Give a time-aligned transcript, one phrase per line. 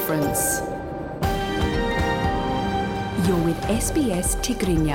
[3.84, 4.88] sbስ ትግርኛ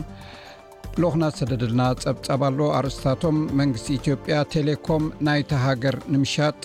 [1.03, 6.61] ልኹና ሰደድልና ፀብጻብ ኣሎ ኣርእስታቶም መንግስቲ ኢትዮጵያ ቴሌኮም ናይቲ ሃገር ንምሻጥ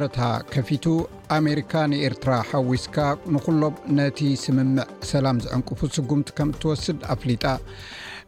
[0.00, 0.20] ረታ
[0.52, 0.84] ከፊቱ
[1.36, 2.96] ኣሜሪካ ንኤርትራ ሓዊስካ
[3.34, 7.44] ንኩሎም ነቲ ስምምዕ ሰላም ዝዕንቅፉ ስጉምቲ ከም እትወስድ ኣፍሊጣ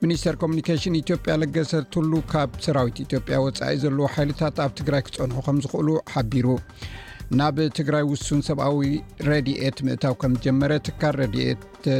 [0.02, 5.58] ሚኒስተር ኮሙኒኬሽን ኢትዮጵያ ለገሰትሉ ካብ ሰራዊት ኢትዮ ያ ወፃኢ ዘለዎ ሓይልታት ኣብ ትግራይ ክፀንሑ ከም
[5.64, 6.48] ዝኽእሉ ሓቢሩ
[7.40, 8.88] ናብ ትግራይ ውሱን ሰብኣዊ
[9.30, 10.72] ረድኤት ምእታው ከምዝጀመረ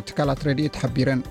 [0.08, 1.22] ትካላት ረድኤት ሓቢረን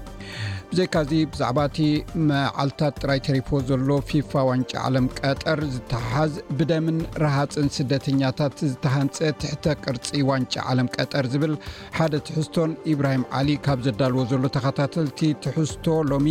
[0.73, 1.79] እዘይካዙ ብዛዕባ እቲ
[2.27, 10.07] መዓልትታት ጥራይ ተሪፈ ዘሎ ፊፋ ዋንጫ ዓለም ቀጠር ዝትሓዝ ብደምን ረሃፅን ስደተኛታት ዝተሃንፀ ትሕተ ቅርፂ
[10.29, 11.53] ዋንጫ ዓለም ቀጠር ዝብል
[11.97, 16.29] ሓደ ትሕዝቶን ኢብራሂም ዓሊ ካብ ዘዳልዎ ዘሎ ተኸታተልቲ ትሕዝቶ ሎሚ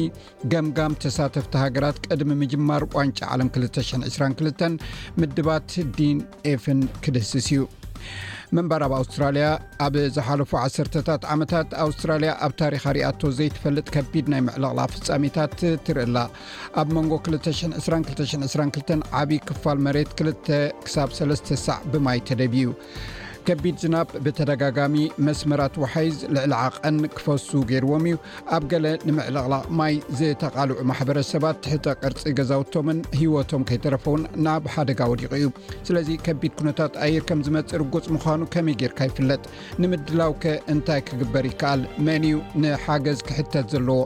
[0.55, 4.69] ገምጋም ተሳተፍቲ ሃገራት ቅድሚ ምጅማር ዋንጫ ዓለም 222
[5.23, 5.71] ምድባት
[6.01, 6.19] ዲን
[6.55, 7.63] ኤፍን ክደስስ እዩ
[8.57, 9.45] መንበር ኣብ ኣውስትራልያ
[9.85, 16.27] ኣብ ዝሓለፉ ዓሰርተታት ዓመታት ኣውስትራልያ ኣብ ታሪኻ ርኣቶ ዘይትፈልጥ ከቢድ ናይ ምዕልቕላ ፍጻሜታት ትርእ ላ
[16.83, 20.53] ኣብ መንጎ 22222 ዓብዪ ክፋል መሬት 2
[20.85, 22.67] ክሳብ 3 ሳዕ ብማይ ተደብዩ
[23.47, 28.17] ከቢድ ዝናብ ብተደጋጋሚ መስመራት ውሓይዝ ልዕሊ ዓቐን ክፈሱ ገይርዎም እዩ
[28.57, 35.49] ኣብ ገለ ንምዕልቕላቅ ማይ ዝተቃልዑ ማሕበረሰባት ትሕተ ቅርፂ ገዛውቶምን ሂወቶም ከይተረፈውን ናብ ሓደጋ ወዲቁ እዩ
[35.89, 39.41] ስለዚ ከቢድ ኩነታት ኣየር ከም ዝመፅ ርጎፅ ምኳኑ ከመይ ገርካ ይፍለጥ
[39.85, 43.99] ንምድላውከ እንታይ ክግበር ይከኣል መን እዩ ንሓገዝ ክሕተት ዘለዎ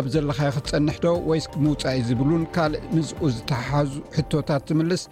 [0.00, 5.04] ኣብ ዘለካይ ክትፀንሕዶ ወይምውፃእ ዝብሉን ካልእ ምዝኡ ዝተሓሓዙ ሕቶታት ትምልስ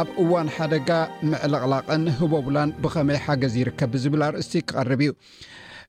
[0.00, 0.90] ኣብ እዋን ሓደጋ
[1.32, 5.12] ምዕልቕላቀን ህቦብላን ብመ ሓገዚ ይርከብ ብዝብል ኣርእስቲ ክቐርብ እዩ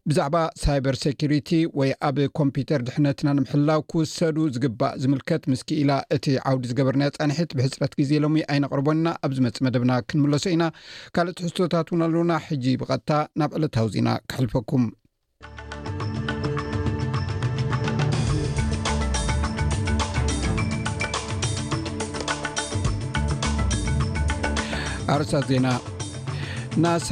[0.10, 1.50] ብዛዕባ ሳይበር ሰኪሪቲ
[1.80, 7.94] ወይ ኣብ ኮምፒተር ድሕነትና ንምሕላው ክውሰዱ ዝግባእ ዝምልከት ምስ ክኢላ እቲ ዓውዲ ዝገበርናዮ ፃንሒት ብሕፅረት
[8.02, 10.66] ግዜ ሎሚ ኣይነቅርቦና ኣብዝመፅ መደብና ክንምለሶ ኢና
[11.18, 14.86] ካልኦቲ ሕዝቶታት እውን ኣለና ሕጂ ብቐጥታ ናብ ዕለታዊ ዚና ክሕልፈኩም
[25.14, 25.68] ኣርእሳት ዜና
[26.84, 27.08] ናሳ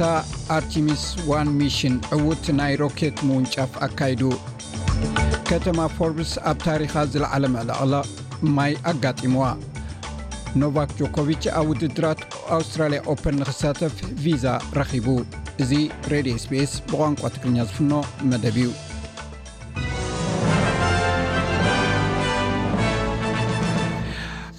[0.56, 1.04] ኣርቲሚስ
[1.36, 4.20] 1 ሚሽን ዕውት ናይ ሮኬት ምውንጫፍ ኣካይዱ
[5.48, 7.94] ከተማ ፎርብስ ኣብ ታሪኻ ዝለዓለ መዕላቕሎ
[8.56, 9.44] ማይ ኣጋጢምዋ
[10.62, 12.20] ኖቫክ ጆኮቭች ኣብ ውድድራት
[12.58, 14.44] ኣውስትራልያ ኦፐን ንኽሳተፍ ቪዛ
[14.80, 15.08] ረኺቡ
[15.64, 15.72] እዚ
[16.12, 17.92] ሬድዮ ስፔስ ብቋንቋ ትግርኛ ዝፍኖ
[18.32, 18.68] መደብ እዩ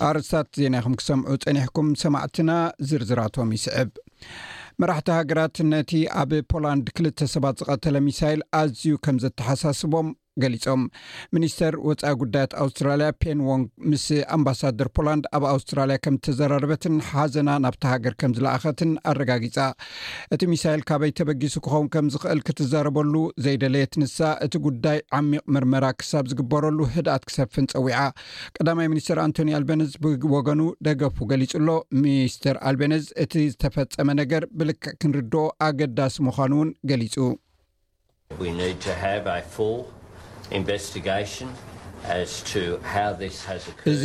[0.10, 2.52] ኣርስታት ዜና ይኹም ክሰምዑ ፀኒሕኩም ሰማዕትና
[2.90, 3.92] ዝርዝራቶም ይስዕብ
[4.82, 10.10] መራሕቲ ሃገራት ነቲ ኣብ ፖላንድ 2ልተ ሰባት ዝቐተለ ሚሳኤል ኣዝዩ ከም ዘተሓሳስቦም
[10.42, 10.82] ገሊም
[11.36, 14.06] ሚኒስተር ወፃኢ ጉዳያት ኣውስትራልያ ፔን ዎንግ ምስ
[14.36, 19.58] ኣምባሳደር ፖላንድ ኣብ ኣውስትራልያ ከም ዝተዘራርበትን ሓዘና ናብቲ ሃገር ከም ዝለኣኸትን ኣረጋጊፃ
[20.36, 23.14] እቲ ሚሳይል ካበይተበጊሱ ክኸውን ከም ዝክእል ክትዛረበሉ
[23.46, 24.18] ዘይደለየትንሳ
[24.48, 28.02] እቲ ጉዳይ ዓሚቅ መርመራ ክሳብ ዝግበረሉ ህድኣት ክሰፍን ፀዊዓ
[28.58, 31.70] ቀዳማይ ሚኒስትር ኣንቶኒ ኣልቤነዝ ብወገኑ ደገፉ ገሊጹ ኣሎ
[32.04, 37.16] ሚኒስተር ኣልቤነዝ እቲ ዝተፈፀመ ነገር ብልክዕ ክንርድኦ ኣገዳሲ ምኳኑ እውን ገሊፁ
[43.92, 44.04] እዚ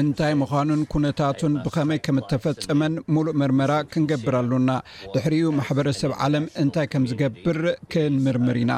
[0.00, 4.70] እንታይ ምዃኑን ኩነታቱን ብከመይ ከም ተፈፀመን ሙሉእ ምርመራ ክንገብር ኣሉና
[5.14, 7.60] ድሕሪኡ ማሕበረሰብ ዓለም እንታይ ከም ዝገብር
[7.94, 8.72] ክንምርምር ኢና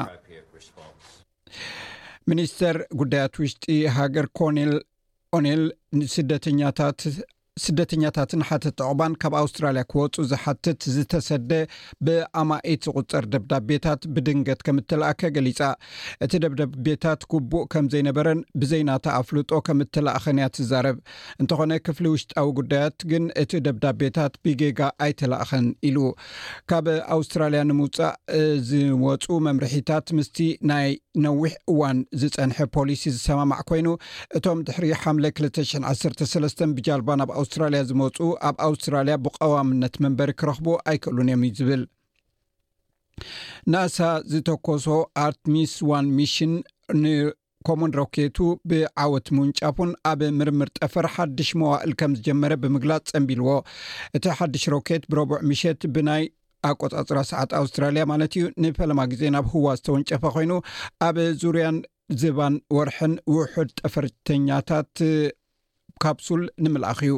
[2.31, 3.65] ሚኒስተር ጉዳያት ውሽጢ
[3.97, 5.63] ሃገር ኮኦኔል
[5.99, 6.99] ንስደተኛታት
[7.63, 11.51] ስደተኛታትን ሓትት ጠቅባን ካብ ኣውስትራልያ ክወፁ ዝሓትት ዝተሰደ
[12.05, 15.59] ብኣማኢት ዝቁፀር ደብዳቤታት ብድንገት ከም እትለኣከ ገሊፃ
[16.25, 20.97] እቲ ደብዳቤታት ጉቡእ ከም ዘይነበረን ብዘይናተ ኣፍልጦ ከም እትላእኸን እያ ትዛረብ
[21.43, 25.97] እንተኾነ ክፍሊ ውሽጣዊ ጉዳያት ግን እቲ ደብዳቤታት ብገጋ ኣይትላእኸን ኢሉ
[26.71, 26.87] ካብ
[27.17, 28.13] ኣውስትራልያ ንምውፃእ
[28.71, 30.37] ዝወፁ መምርሒታት ምስቲ
[30.73, 30.91] ናይ
[31.27, 33.87] ነዊሕ እዋን ዝፀንሐ ፖሊሲ ዝሰማማዕ ኮይኑ
[34.37, 41.41] እቶም ድሕሪ ሓም 2013 ብጃልባ ናብ ኣትራልያ ዝመፁ ኣብ ኣውስትራልያ ብቀዋምነት መንበሪ ክረኽቡ ኣይክእሉን እዮም
[41.47, 41.81] እዩ ዝብል
[43.73, 43.97] ናሳ
[44.31, 44.85] ዝተኮሶ
[45.25, 46.53] ኣርትሚስ ዋን ሚሽን
[47.03, 48.37] ንኮምን ሮኬቱ
[48.71, 53.49] ብዓወት ምውንጫፉን ኣብ ምርምር ጠፈር ሓድሽ መዋእል ከም ዝጀመረ ብምግላፅ ፀንቢልዎ
[54.17, 56.25] እቲ ሓድሽ ሮኬት ብረብዕ ምሸት ብናይ
[56.71, 60.53] ኣቆፃፅራ ሰዓት ኣውስትራልያ ማለት እዩ ንፈለማ ግዜ ናብ ህዋ ዝተወንጨፈ ኮይኑ
[61.07, 61.77] ኣብ ዙርያን
[62.21, 64.91] ዝባን ወርሕን ውሑድ ጠፈርተኛታት
[66.03, 67.13] ካብሱል ንምልኣኪ እዩ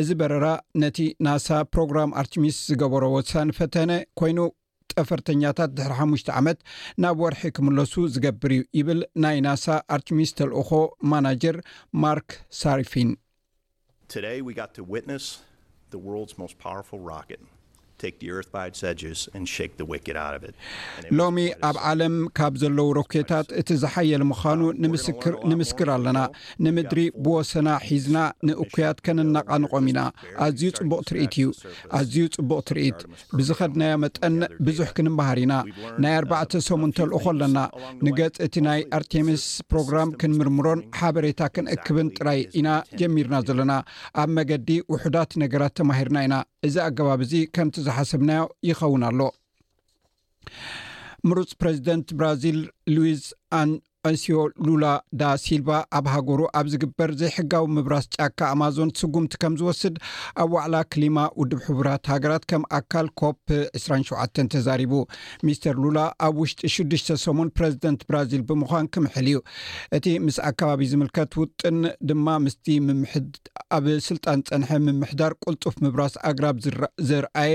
[0.00, 0.46] እዚ በረራ
[0.82, 4.38] ነቲ ናሳ ፕሮግራም ኣርቲሚስ ዝገበረ ዎ ሳኒ ፈተነ ኮይኑ
[4.92, 6.58] ጠፈርተኛታት ድሕሪ 5ሽ ዓመት
[7.02, 10.70] ናብ ወርሒ ክምለሱ ዝገብር እዩ ይብል ናይ ናሳ ኣርቲሚስ ተልእኮ
[11.12, 11.58] ማናጀር
[12.04, 12.30] ማርክ
[12.62, 13.10] ሳሪፊን
[21.18, 25.14] ሎሚ ኣብ ዓለም ካብ ዘለዉ ረኪታት እቲ ዝሓየለ ምኻኑ ንምስር
[25.50, 26.18] ንምስክር ኣለና
[26.66, 28.16] ንምድሪ ብወሰና ሒዝና
[28.48, 30.00] ንእኩያት ከንነቃንቆም ኢና
[30.46, 31.48] ኣዝዩ ፅቡቅ ትርኢት እዩ
[31.98, 33.00] ኣዝዩ ፅቡቅ ትርኢት
[33.38, 34.36] ብዚ ከድናዮ መጠን
[34.68, 35.54] ብዙሕ ክንመሃር ኢና
[36.04, 37.58] ናይ ኣርባዕተ ሰሙንተልኦ ከ ለና
[38.08, 42.68] ንገፅ እቲ ናይ ኣርቴሚስ ፕሮግራም ክንምርምሮን ሓበሬታ ክንእክብን ጥራይ ኢና
[43.00, 43.72] ጀሚርና ዘለና
[44.22, 46.34] ኣብ መገዲ ውሕዳት ነገራት ተማሂርና ኢና
[46.66, 47.66] እዚ ኣገባብ እዚ ከ
[47.98, 49.20] ሓሰብናዮ ይኸውን ኣሎ
[51.28, 52.58] ምሩፅ ፕረዚደንት ብራዚል
[52.96, 53.22] ሉዊዝ
[53.58, 54.84] ኣንኣስዮ ሉላ
[55.20, 59.96] ዳ ሲልቫ ኣብ ሃገሩ ኣብ ዝግበር ዘይሕጋዊ ምብራስ ጫካ ኣማዞን ስጉምቲ ከም ዝወስድ
[60.42, 63.44] ኣብ ዋዕላ ክሊማ ውድብ ሕቡራት ሃገራት ከም ኣካል ኮፕ
[63.80, 64.94] 27 ተዛሪቡ
[65.48, 65.98] ሚስተር ሉላ
[66.28, 69.38] ኣብ ውሽጢ 6ዱሽ ሰሙን ፕረዚደንት ብራዚል ብምኳን ክምሕል እዩ
[69.98, 71.78] እቲ ምስ ኣከባቢ ዝምልከት ውጥን
[72.10, 72.66] ድማ ምስቲ
[73.78, 76.56] ኣብ ስልጣን ፀንሐ ምምሕዳር ቁልጡፍ ምብራስ ኣግራብ
[77.10, 77.52] ዘርአየ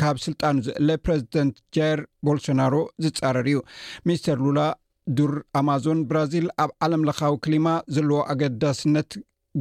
[0.00, 2.74] ካብ ስልጣን ዘእለ ፕረዚደንት ጃይር ቦልሶናሮ
[3.04, 3.58] ዝፃረር እዩ
[4.08, 4.60] ሚስተር ሉላ
[5.18, 8.20] ዱር ኣማዞን ብራዚል ኣብ ዓለም ለካዊ ክሊማ ዘለዎ
[8.80, 9.10] ስነት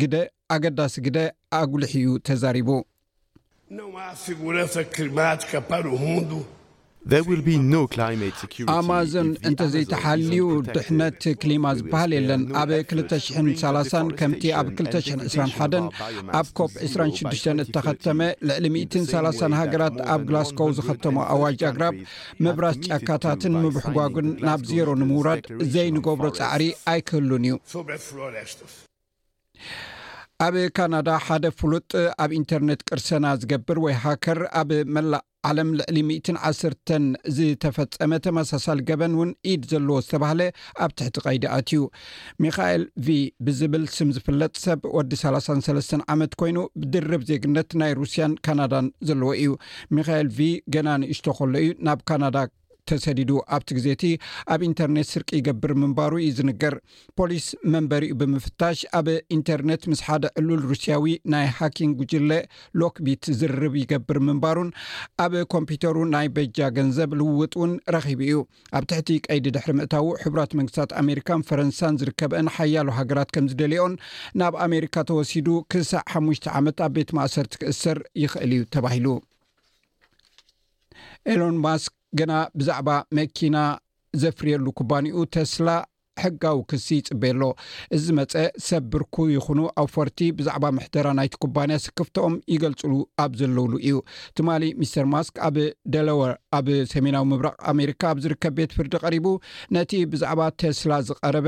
[0.01, 0.13] ግ
[0.55, 1.17] ኣገዳሲ ግደ
[1.59, 2.69] ኣጉልሒ እዩ ተዛሪቡ
[3.95, 3.97] ማ
[8.73, 10.41] ኣማዞን እንተዘይተሓልዩ
[10.75, 12.69] ድሕነት ክሊማ ዝበሃል የለን ኣብ
[12.99, 15.79] 230 ከምቲ ኣብ 221
[16.39, 21.95] ኣብ ኮፕ 26 እተኸተመ ልዕሊ 130 ሃገራት ኣብ ግላስኮው ዝኸተሞ ኣዋጅ ኣግራብ
[22.47, 25.43] መብራስ ጫካታትን ምብሕጓግን ናብ ዜሮ ንምውራድ
[25.75, 26.63] ዘይንገብሮ ፃዕሪ
[26.93, 27.55] ኣይክህሉን እዩ
[30.45, 31.89] ኣብ ካናዳ ሓደ ፍሉጥ
[32.23, 36.61] ኣብ ኢንተርነት ቅርሰና ዝገብር ወይ ሃከር ኣብ መላእ ዓለም ልዕሊ 1 ዓስ
[37.37, 40.41] ዝተፈፀመ ተመሳሳሊ ገበን እውን ኢድ ዘለዎ ዝተባሃለ
[40.85, 41.81] ኣብ ትሕቲ ቀይዲ ኣት እዩ
[42.45, 43.17] ሚካኤል ቪ
[43.49, 49.53] ብዝብል ስም ዝፍለጥ ሰብ ወዲ 3ሰለስ ዓመት ኮይኑ ብድርብ ዜግነት ናይ ሩስያን ካናዳን ዘለዎ እዩ
[49.99, 52.37] ሚካኤል ቪ ገናን እሽቶከሎ እዩ ናብ ካናዳ
[52.89, 54.03] ተሰዲዱ ኣብቲ ግዜእቲ
[54.53, 56.75] ኣብ ኢንተርነት ስርቂ ይገብር ምንባሩ ዩዝንገር
[57.19, 59.07] ፖሊስ መንበሪኡ ብምፍታሽ ኣብ
[59.37, 62.31] ኢንተርነት ምስ ሓደ ዕሉል ሩስያዊ ናይ ሃኪን ጉጅለ
[62.81, 64.69] ሎክቢት ዝርርብ ይገብር ምንባሩን
[65.25, 68.39] ኣብ ኮምፒተሩ ናይ በጃ ገንዘብ ልውውጥ እውን ረኪቡ እዩ
[68.79, 73.95] ኣብ ትሕቲ ቀይዲ ድሕሪ ምእታዊ ሕብራት መንግስታት ኣሜሪካን ፈረንሳን ዝርከበአን ሓያሉ ሃገራት ከም ዝደልኦን
[74.41, 79.07] ናብ ኣሜሪካ ተወሲዱ ክሳዕ ሓሙሽተ ዓመት ኣብ ቤት ማእሰርቲ ክእስር ይክእል እዩ ተባሂሉ
[81.31, 83.57] ኤሎንስክ ግና ብዛዕባ መኪና
[84.21, 85.69] ዘፍርየሉ ኩባንኡ ቴስላ
[86.23, 87.43] ሕጋዊ ክሲ ይፅበየሎ
[87.95, 88.33] እዚ መፀ
[88.65, 92.81] ሰብ ብርኩ ይኹኑ ኣብ ፈርቲ ብዛዕባ ምሕደራ ናይቲ ኩባንያ ስክፍቶኦም ይገልፅ
[93.23, 93.99] ኣብ ዘለውሉ እዩ
[94.39, 95.55] ትማሊ ሚስር ማስክ ኣብ
[95.93, 99.27] ደለወር ኣብ ሰሜናዊ ምብራቅ ኣሜሪካ ኣብ ዝርከብ ቤት ፍርዲ ቀሪቡ
[99.77, 101.47] ነቲ ብዛዕባ ቴስላ ዝቐረበ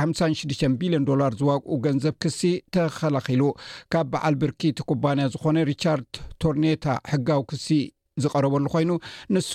[0.00, 2.40] 56 ቢልዮን ዶላር ዝዋግኡ ገንዘብ ክሲ
[2.74, 3.42] ተኸላኪሉ
[3.92, 6.08] ካብ በዓል ብርኪ እቲ ኩባንያ ዝኮነ ሪቻርድ
[6.42, 7.68] ቶርኔታ ሕጋዊ ክሲ
[8.22, 8.90] ዝቀረበሉ ኮይኑ
[9.34, 9.50] ንሱ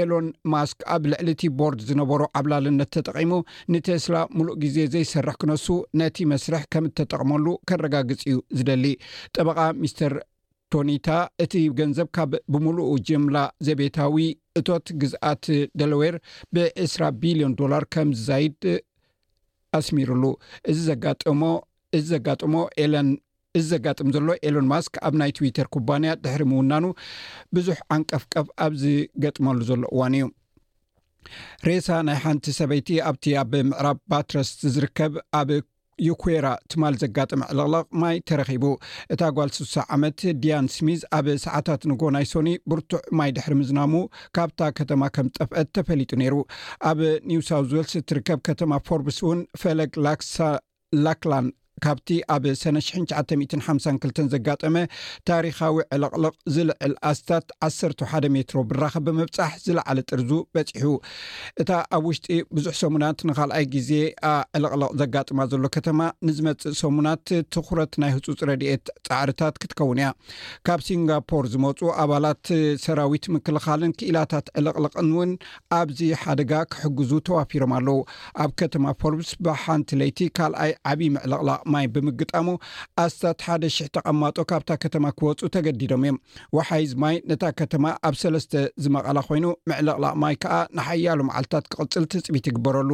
[0.00, 3.32] ኤሎን ማስክ ኣብ ልዕሊ ቲ ቦርድ ዝነበሩ ኣብላልነት ተጠቒሙ
[3.74, 5.66] ንቴስላ ሙሉእ ግዜ ዘይሰርሕ ክነሱ
[6.00, 8.84] ነቲ መስርሕ ከም እተጠቅመሉ ከረጋግፅ እዩ ዝደሊ
[9.36, 10.14] ጠበቃ ሚስተር
[10.74, 11.08] ቶኒታ
[11.44, 13.36] እቲ ገንዘብ ካብ ብምሉእ ጀምላ
[13.66, 14.16] ዘቤታዊ
[14.58, 15.44] እቶት ግዝኣት
[15.80, 16.16] ደሎዌር
[16.54, 18.56] ብ2ስራ ቢልዮን ዶላር ከም ዘይድ
[19.80, 20.24] ኣስሚሩሉ
[20.72, 20.80] እዚ
[21.42, 21.52] ሞ
[21.96, 23.08] እዚ ዘጋጥሞ ኤለን
[23.58, 26.86] እዚ ዘጋጥም ዘሎ ኤሎን ማስክ ኣብ ናይ ትዊተር ኩባንያ ድሕሪ ምውናኑ
[27.56, 30.26] ብዙሕ አንቀፍቀፍ ኣብዝገጥመሉ ዘሎ እዋን እዩ
[31.66, 35.48] ሬእሳ ናይ ሓንቲ ሰበይቲ ኣብቲ ኣብ ምዕራብ ባትረስ ዝርከብ ኣብ
[36.06, 38.64] ዩኮራ ትማል ዘጋጥመ ዕለቕለቕ ማይ ተረኪቡ
[39.14, 43.94] እታ ጓል 6ሳ ዓመት ዲያን ስሚዝ ኣብ ሰዓታት ንጎናይ ሶኒ ብርቱዕ ማይ ድሕሪ ምዝናሙ
[44.38, 46.34] ካብታ ከተማ ከም ጠፍአት ተፈሊጡ ነይሩ
[46.90, 49.94] ኣብ ኒው ሳውስወልስ እትርከብ ከተማ ፎርብስ እውን ፈለግ
[51.06, 51.48] ላክላን
[51.84, 54.74] ካብቲ ኣብ ሰነ 92 ዘጋጠመ
[55.30, 60.88] ታሪካዊ ዕልቕልቕ ዝልዕል ኣስታት 1ሰ1 ሜትሮ ብራኸ ብምብፃሕ ዝለዓለ ጥርዙ በፂሑ
[61.62, 62.28] እታ ኣብ ውሽጢ
[62.58, 63.90] ብዙሕ ሰሙናት ንካልኣይ ግዜ
[64.58, 70.08] ዕልቕልቕ ዘጋጥማ ዘሎ ከተማ ንዝመፅእ ሰሙናት ትኩረት ናይ ህፁፅ ረድኤት ፃዕርታት ክትከውን እያ
[70.68, 72.42] ካብ ሲንጋፖር ዝመፁ ኣባላት
[72.86, 75.30] ሰራዊት ምክልኻልን ክእላታት ዕልቕልቕን ውን
[75.80, 77.98] ኣብዚ ሓደጋ ክሕግዙ ተዋፊሮም ኣለዉ
[78.44, 82.46] ኣብ ከተማ ፈርብስ ብሓንቲ ለይቲ ካልኣይ ዓብይም ዕልቕላቕ ማይ ብምግጣሙ
[83.04, 86.18] ኣስታት ሓደ 000 ተቐማጦ ካብታ ከተማ ክወፁ ተገዲዶም እዮም
[86.56, 88.52] ወሓይዝ ማይ ነታ ከተማ ኣብ ሰለስተ
[88.84, 92.90] ዝመቐላ ኮይኑ ምዕልቕላቅ ማይ ከዓ ንሓያሉ መዓልትታት ክቅፅል ትፅቢት ይግበረሉ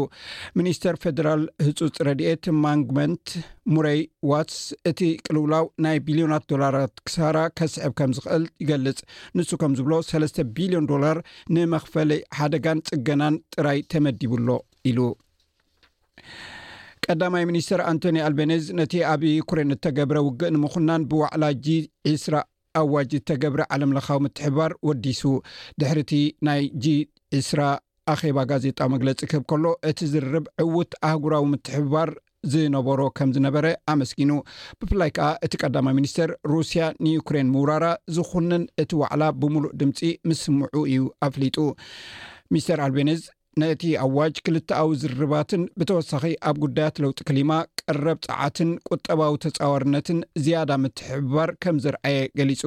[0.60, 3.26] ሚኒስተር ፌደራል ህፁፅ ረድኤት ማንግመንት
[3.74, 4.00] ሙረይ
[4.30, 4.58] ዋትስ
[4.90, 8.98] እቲ ቅልውላው ናይ ቢልዮናት ዶላራት ክሳራ ከስዕብ ከም ዝክእል ይገልፅ
[9.38, 11.18] ንሱ ከም ዝብሎ ሰለስተ ቢልዮን ዶላር
[11.56, 14.48] ንመክፈለይ ሓደጋን ፅገናን ጥራይ ተመዲቡሎ
[14.90, 14.98] ኢሉ
[17.10, 21.72] ቀዳማይ ሚኒስትር ኣንቶኒ ኣልቤነዝ ነቲ ኣብ ዩኩሬን እተገብረ ውግእ ንምኹናን ብዋዕላ g
[22.10, 22.36] 20
[22.80, 25.22] ኣዋጅ ዝተገብሪ ዓለም ለካዊ ምትሕብባር ወዲሱ
[25.82, 26.12] ድሕሪእቲ
[26.48, 26.94] ናይ g
[27.40, 27.72] 20
[28.12, 32.10] ኣኼባ ጋዜጣ መግለፂ ክህብ ከሎ እቲ ዝርርብ ዕውት ኣህጉራዊ ምትሕባር
[32.52, 34.30] ዝነበሮ ከም ዝነበረ ኣመስኪኑ
[34.80, 41.04] ብፍላይ ከዓ እቲ ቀዳማይ ሚኒስተር ሩስያ ንዩኩሬን ምውራራ ዝኩንን እቲ ዋዕላ ብምሉእ ድምፂ ምስምዑ እዩ
[41.28, 41.58] ኣፍሊጡ
[42.54, 43.22] ሚስተር ኣልቤነዝ
[43.60, 51.50] ነቲ ኣዋጅ ክልተዊ ዝርባትን ብተወሳኺ ኣብ ጉዳያት ለውጢ ክሊማ ቀረብ ፀዓትን ቁጠባዊ ተፃወርነትን ዝያዳ ምትሕባር
[51.64, 52.62] ከም ዝርአየ ገሊፁ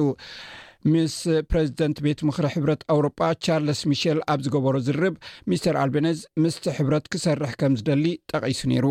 [0.92, 1.16] ምስ
[1.50, 5.16] ፕረዚደንት ቤት ምክሪ ሕብረት ኣውሮጳ ቻርለስ ሚሸል ኣብ ዝገበሮ ዝርብ
[5.52, 8.86] ሚስተር ኣልቤነዝ ምስቲ ሕብረት ክሰርሕ ከም ዝደሊ ጠቂሱ ነይሩ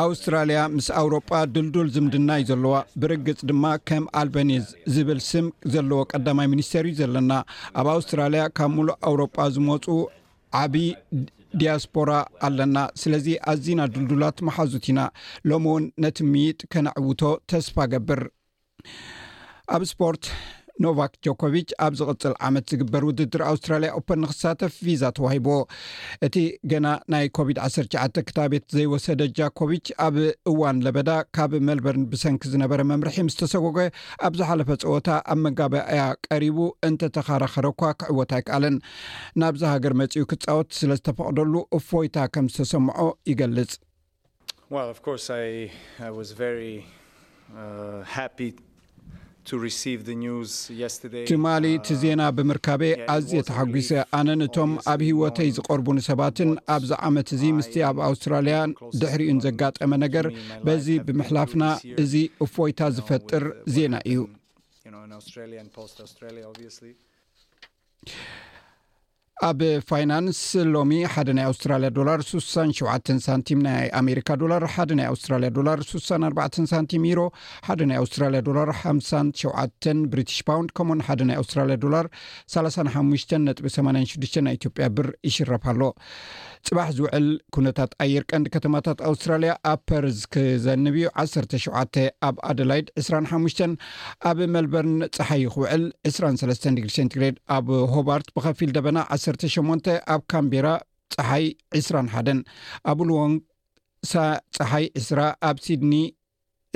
[0.00, 6.48] አውስትራልያ ምስ ኣውሮጳ ድልዱል ዝምድና እዩ ዘለዋ ብርግፅ ድማ ከም ኣልባኒዝ ዝብል ስም ዘለዎ ቀዳማይ
[6.54, 7.32] ሚኒስተር እዩ ዘለና
[7.80, 9.84] ኣብ ኣውስትራልያ ካብ ሙሉእ አውሮጳ ዝመፁ
[10.62, 10.88] ዓብይ
[11.60, 12.12] ዲያስፖራ
[12.48, 15.00] ኣለና ስለዚ ኣዝና ድልዱላት መሓዙት ኢና
[15.50, 17.20] ሎምእውን ነቲ ምይጥ ከነዕውቶ
[17.52, 18.22] ተስፋ ገብር
[19.76, 20.24] ኣብ ስፖርት
[20.84, 25.48] ኖቫክ ጆኮቭች ኣብ ዝቅፅል ዓመት ዝግበር ውድድር ኣውስትራልያ ኦፖን ንክሳተፍ ቪዛ ተዋሂቦ
[26.26, 26.36] እቲ
[26.72, 30.16] ገና ናይ ኮቪድ-19 ክታቤት ዘይወሰደ ጃኮቭች ኣብ
[30.52, 33.78] እዋን ለበዳ ካብ መልበርን ብሰንኪ ዝነበረ መምርሒ ምስ ተሰጎጎ
[34.28, 36.58] ኣብዝሓለፈ ፀወታ ኣብ መጋባኣያ ቀሪቡ
[36.90, 38.76] እንተተኻራኸረ ኳ ክዕወት ኣይከኣለን
[39.42, 43.72] ናብዝ ሃገር መጺኡ ክፃወት ስለ ዝተፈቅደሉ እፎይታ ከም ዝተሰምዖ ይገልፅ
[51.30, 52.82] ትማሊ እቲ ዜና ብምርካበ
[53.14, 53.88] ኣዝየ ተሓጒሰ
[54.18, 58.56] ኣነ እቶም ኣብ ህወተይ ዝቐርቡን ሰባትን ኣብዛ ዓመት እዙ ምስቲ ኣብ ኣውስትራልያ
[59.02, 60.26] ድሕሪኡን ዘጋጠመ ነገር
[60.66, 61.64] በዚ ብምሕላፍና
[62.04, 62.14] እዚ
[62.46, 64.18] እፎይታ ዝፈጥር ዜና እዩ
[67.02, 67.10] um,
[69.46, 70.38] ኣብ ፋይናንስ
[70.74, 76.58] ሎሚ ሓደ ናይ ኣስትራልያ ዶላር 67 ሳንቲም ናይ ኣሜሪካ ዶላር ሓ ና ኣውስትራልያ ዶላር 64
[76.72, 77.22] ሳንቲም ሮ
[77.66, 79.10] ሓ ና ኣውስትራያ ዶላር ሓሸ
[80.14, 82.08] ብሪትሽ ፓውንድ ከሞን ሓደ ና ኣውስትራያ ዶላር
[82.56, 85.80] 35 ጥ 86 ናይ ኢትዮጵያ ብር ይሽረፍኣሎ
[86.66, 91.98] ፅባሕ ዝውዕል ኩነታት ኣየር ቀንዲ ከተማታት ኣውስትራልያ ኣብ ፐርዝ ክዘንብ ዩ 17
[92.28, 93.62] ኣብ ኣደላይድ 25
[94.30, 100.66] ኣብ መልበርን ፀሓይ ክውዕል 23 ግሪ ሴንቲግሬድ ኣብ ሆባርት ብከፊል ደበና 18 ኣብ ካምቤራ
[101.16, 101.46] ፀሓይ
[101.84, 102.40] 21ን
[102.92, 103.38] ኣብ ሉዎንግ
[104.58, 105.94] ፀሓይ 20ራ ኣብ ሲድኒ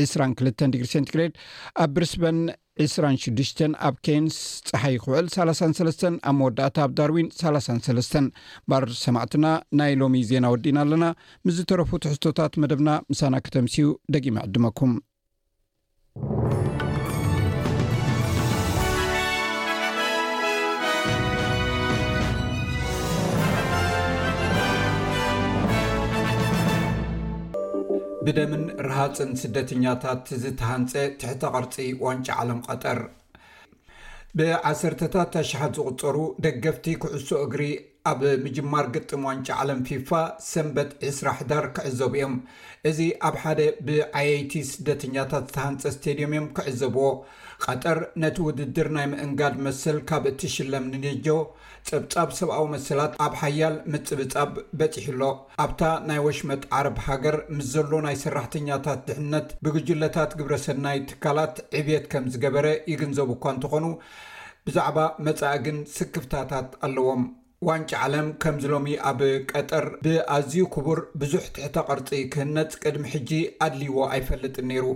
[0.06, 1.32] 22 ግሪ ሴንቲግሬድ
[1.82, 2.38] ኣብ ብሪስበን
[2.81, 4.37] 26 ኣብ ኬንስ
[4.71, 8.19] ፀሓይ ክውዕል 33 ኣብ መወዳእታ ኣብ ዳርዊን 33
[8.73, 9.47] ባር ሰማዕትና
[9.81, 11.05] ናይ ሎሚ ዜና ወዲእና ኣለና
[11.49, 14.95] ምዝተረፉ ትሕቶታት መደብና ምሳና ከተምስኡ ደቂመ ዕድመኩም
[28.26, 31.75] ብደምን ረሃፅን ስደተኛታት ዝተሃንፀ ትሕቲ ቐርፂ
[32.07, 32.99] ዋንጫ ዓለም ቐጠር
[34.38, 37.62] ብዓሰርታት ታሸሓት ዝቝፀሩ ደገፍቲ ኩዕሶ እግሪ
[38.11, 40.09] ኣብ ምጅማር ግጥም ዋንጫ ዓለም ፊፋ
[40.52, 42.35] ሰንበት 20ራ ሕዳር ክዕዘቡ እዮም
[42.90, 47.04] እዚ ኣብ ሓደ ብዓየይቲ ስደተኛታት ዝተሃንፀ ስተዲዮም እዮም ክዕዘብዎ
[47.64, 51.26] ቀጠር ነቲ ውድድር ናይ ምእንጋድ መስል ካብ እቲ ሽለም ንጀጆ
[51.90, 55.28] ፀብጻብ ሰብኣዊ መስላት ኣብ ሓያል ምፅብጻብ በፂሕ ሎ
[55.64, 62.26] ኣብታ ናይ ወሽመጥ ዓረብ ሃገር ምስ ዘሎ ናይ ሰራሕተኛታት ድሕነት ብግጅለታት ግብረሰናይ ትካላት ዕብየት ከም
[62.35, 63.87] ዝገበረ ይግንዘቡ እኳ እንትኾኑ
[64.66, 67.23] ብዛዕባ መፃእግን ስክፍታታት ኣለዎም
[67.66, 73.31] ዋንጪ ዓለም ከምዝሎሚ ኣብ ቀጠር ብኣዝዩ ክቡር ብዙሕ ትሕታ ቅርፂ ክህነፅ ቅድሚ ሕጂ
[73.64, 74.87] ኣድልይዎ ኣይፈልጥ ነይሩ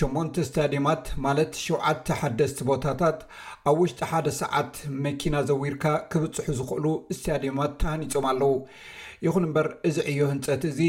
[0.00, 3.18] 8 እስተድማት ማለት 7ተ ሓደስቲ ቦታታት
[3.70, 4.74] ኣብ ውሽጢ ሓደ ሰዓት
[5.06, 5.84] መኪና ዘዊርካ
[6.14, 8.54] ክብፅሑ ዝኽእሉ እስተድዮማት ተሃኒፆም ኣለው
[9.26, 10.80] ይኹን እምበር እዚ ዕዮ ህንፀት እዚ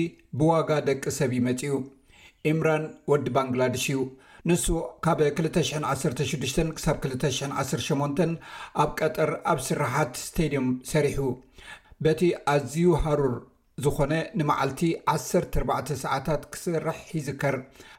[0.41, 1.74] ብዋጋ ደቂ ሰብ ይመጺኡ
[2.51, 4.00] ኤምራን ወዲ ባንግላድሽ እዩ
[4.49, 4.65] ንሱ
[5.05, 6.25] ካብ 216
[6.81, 8.33] ሳ 218
[8.81, 11.19] ኣብ ቀጠር ኣብ ስራሓት ስተዲዮም ሰሪሑ
[12.05, 12.21] በቲ
[12.53, 13.33] ኣዝዩ ሃሩር
[13.85, 14.81] ዝኾነ ንመዓልቲ
[15.15, 17.57] 14 ሰዓታት ክሰርሕ ይዝከር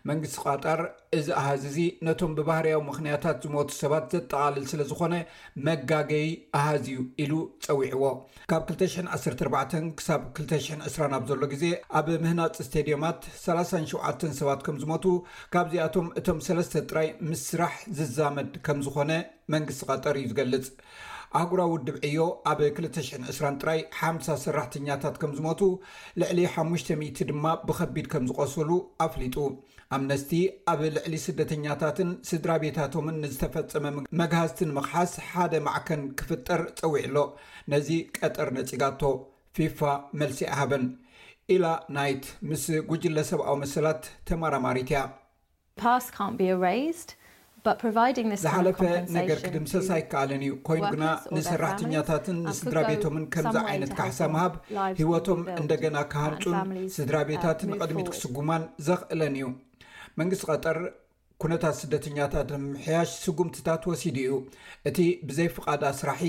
[0.10, 0.82] መንግስቲ ቓጣር
[1.18, 5.14] እዚ ኣሃዝ እዙ ነቶም ብባህርያዊ ምኽንያታት ዝሞቱ ሰባት ዘጠቓልል ስለ ዝኾነ
[5.68, 7.34] መጋገይ ኣሃዝ እዩ ኢሉ
[7.66, 8.04] ፀዊዕዎ
[8.52, 10.10] ካብ 214 ክሳ
[10.44, 11.66] 22 ኣብ ዘሎ ግዜ
[12.00, 15.06] ኣብ ምህናፅ ስተድዮማት 37 ሰባት ከም ዝሞቱ
[15.56, 19.12] ካብዚኣቶም እቶም ሰስተ ጥራይ ምስራሕ ዝዛመድ ከም ዝኾነ
[19.56, 20.68] መንግስቲ ቓጣር እዩ ዝገልጽ
[21.38, 25.62] ኣህጉራ ውድብ ዕዮ ኣብ 2020 ጥራይ ሓም0 ሰራሕተኛታት ከም ዝሞቱ
[26.22, 28.70] ልዕሊ 5000 ድማ ብከቢድ ከም ዝቆሰሉ
[29.06, 29.36] ኣፍሊጡ
[29.96, 30.32] ኣምነስቲ
[30.74, 33.86] ኣብ ልዕሊ ስደተኛታትን ስድራ ቤታቶምን ንዝተፈፀመ
[34.22, 37.26] መግሃዝትን ምክሓስ ሓደ ማዕከን ክፍጠር ፀዊዕ ሎ
[37.74, 37.90] ነዚ
[38.20, 39.02] ቀጠር ነፂጋቶ
[39.58, 39.80] ፊፋ
[40.22, 40.86] መልሲ ኣሃበን
[41.56, 41.66] ኢላ
[42.00, 45.02] ናይት ምስ ጉጅለ ሰብኣዊ መሰላት ተማራማሪት እያ
[48.44, 48.80] ዝሓለፈ
[49.18, 51.06] ነገር ክድምሰሳ ይከኣለን እዩ ኮይኑ ግና
[51.36, 54.54] ንሰራሕተኛታትን ንስድራቤቶምን ከምዚ ዓይነት ካሕሳምሃብ
[55.02, 56.54] ሂወቶም እንደገና ክሃንፁን
[56.96, 59.48] ስድራ uh, ቤታት ንቅድሚት ክስጉማን ዘኽእለን እዩ
[60.20, 60.78] መንግስቲ ቀጠር
[61.44, 64.32] ኩነታት ስደተኛታት ምሕያሽ ስጉምትታት ወሲዱ እዩ
[64.90, 64.98] እቲ
[65.30, 66.24] ብዘይ ፍቓዳ ስራሒ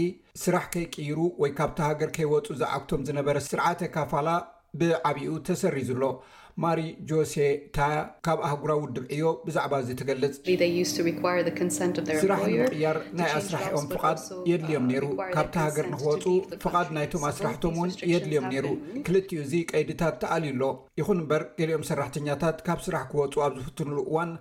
[0.45, 4.31] ስራሕ ከይቅይሩ ወይ ካብቲ ሃገር ከይወፁ ዝዓግቶም ዝነበረ ስርዓተ ካፋላ
[4.81, 6.05] ብዓብኡ ተሰሪዙ ኣሎ
[6.65, 7.33] ማሪ ጆሴ
[7.77, 7.95] ታያ
[8.27, 10.35] ካብ ኣህጉራዊ ውድብ ዕዮ ብዛዕባ እዚ ትገልጽ
[12.27, 14.19] ስራሕ ንምጥያር ናይ ኣስራሕኦም ፍቓድ
[14.51, 16.25] የድልዮም uh, ነይሩ ካብቲ ሃገር ንክወፁ
[16.63, 18.67] ፍቓድ ናይቶም ኣስራሕቶም እውን የድልዮም ነይሩ
[19.09, 20.65] ክልቲኡ እዚ ቀይድታት ተኣልዩሎ
[21.01, 24.33] ይኹን እምበር ገሊኦም ሰራሕተኛታት ካብ ስራሕ ክወፁ ኣብ ዝፍትኑሉ እዋን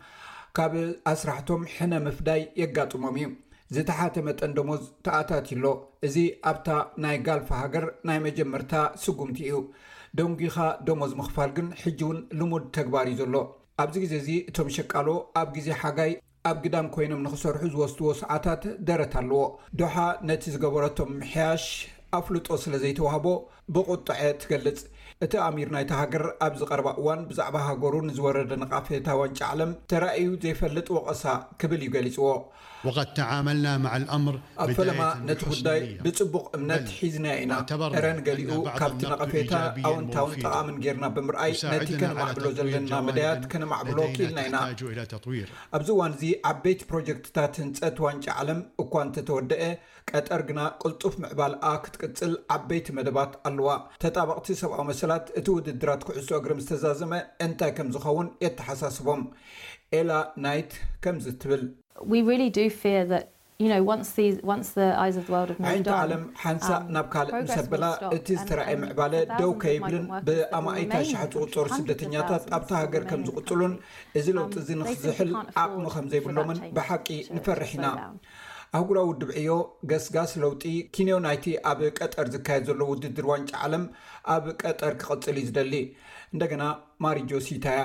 [0.60, 0.76] ካብ
[1.14, 3.30] ኣስራሕቶም ሕነ ምፍዳይ የጋጥሞም እዩ
[3.76, 5.66] ዝተሓተመ ጠንደሞዝ ተኣታትሎ
[6.08, 6.18] እዚ
[6.54, 6.68] ኣብታ
[7.06, 8.74] ናይ ጋልፋ ሃገር ናይ መጀመርታ
[9.04, 9.58] ስጉምቲ እዩ
[10.20, 13.36] ደንጊኻ ደሞ ዝምኽፋል ግን ሕጂ እውን ልሙድ ተግባር እዩ ዘሎ
[13.84, 15.08] ኣብዚ ግዜ እዙ እቶም ሸቃሎ
[15.42, 16.12] ኣብ ግዜ ሓጋይ
[16.50, 19.42] ኣብ ግዳን ኮይኖም ንክሰርሑ ዝወስድዎ ሰዓታት ደረት ኣለዎ
[19.80, 19.96] ድሓ
[20.30, 21.66] ነቲ ዝገበረቶም ሕያሽ
[22.20, 23.26] ኣፍልጦ ስለ ዘይተዋህቦ
[23.78, 24.80] ብቁጡዐ ትገልጽ
[25.28, 30.88] እቲ ኣሚር ናይቲ ሃገር ኣብዚ ቀርባ እዋን ብዛዕባ ሃገሩ ንዝወረደ ንቓፍታ ዋንጫ ዓለም ተራእዩ ዘይፈልጥ
[30.98, 31.24] ወቐሳ
[31.64, 32.30] ክብል እዩ ገሊፅዎ
[33.64, 33.72] ና
[34.26, 37.54] ምር ኣፈለማ ነቲ ጉዳይ ብፅቡቅ እምነት ሒዝና ኢና
[38.00, 39.54] እረን ገሊኡ ካብቲ ነቐፌታ
[39.90, 44.58] ኣውንታውን ጠቃምን ጌርና ብምርኣይ ነቲ ከነማዕብሎ ዘለና መድያት ከነማዕብሎ ልና ኢና
[45.78, 49.70] ኣብዚ ዋን ዚ ዓበይቲ ፕሮጀክትታት ህንፀት ዋንጭ ዓለም እኳን ተተወደአ
[50.12, 53.70] ቀጠር ግና ቅልጡፍ ምዕባልኣ ክትቅፅል ዓበይቲ መደባት ኣለዋ
[54.04, 57.14] ተጣበቅቲ ሰብኣዊ መሰላት እቲ ውድድራት ክዕሶ እግርም ዝተዛዘመ
[57.48, 59.24] እንታይ ከም ዝኸውን የተሓሳስቦም
[60.02, 60.12] ኤላ
[60.46, 60.72] ናይት
[61.06, 61.64] ከምዝ ትብል
[62.04, 62.64] ዓይንቲ
[66.04, 67.84] ዓለም ሓንሳ ናብ ካልእ ምሰብላ
[68.16, 73.74] እቲ ዝተረአየ ምዕባለ ደውከይብልን ብኣማእይታሻሕ ዝቁፀሩ ስደተኛታት ኣብቲ ሃገር ከም ዝቅፅሉን
[74.22, 75.32] እዚ ለውጢ እዚ ንዝሕል
[75.64, 77.86] ዓቕሙ ከም ዘይብሎምን ብሓቂ ንፈርሕ ኢና
[78.78, 79.52] ኣህጉራ ውድብ ዕዮ
[79.92, 80.64] ገስጋስ ለውጢ
[80.96, 83.84] ኪንዮ ናይቲ ኣብ ቀጠር ዝካየድ ዘሎ ውድድር ዋንጫ ዓለም
[84.36, 85.74] ኣብ ቀጠር ክቅፅል እዩ ዝደሊ
[86.34, 86.64] እንደገና
[87.04, 87.84] ማርጆ ሲታ እያ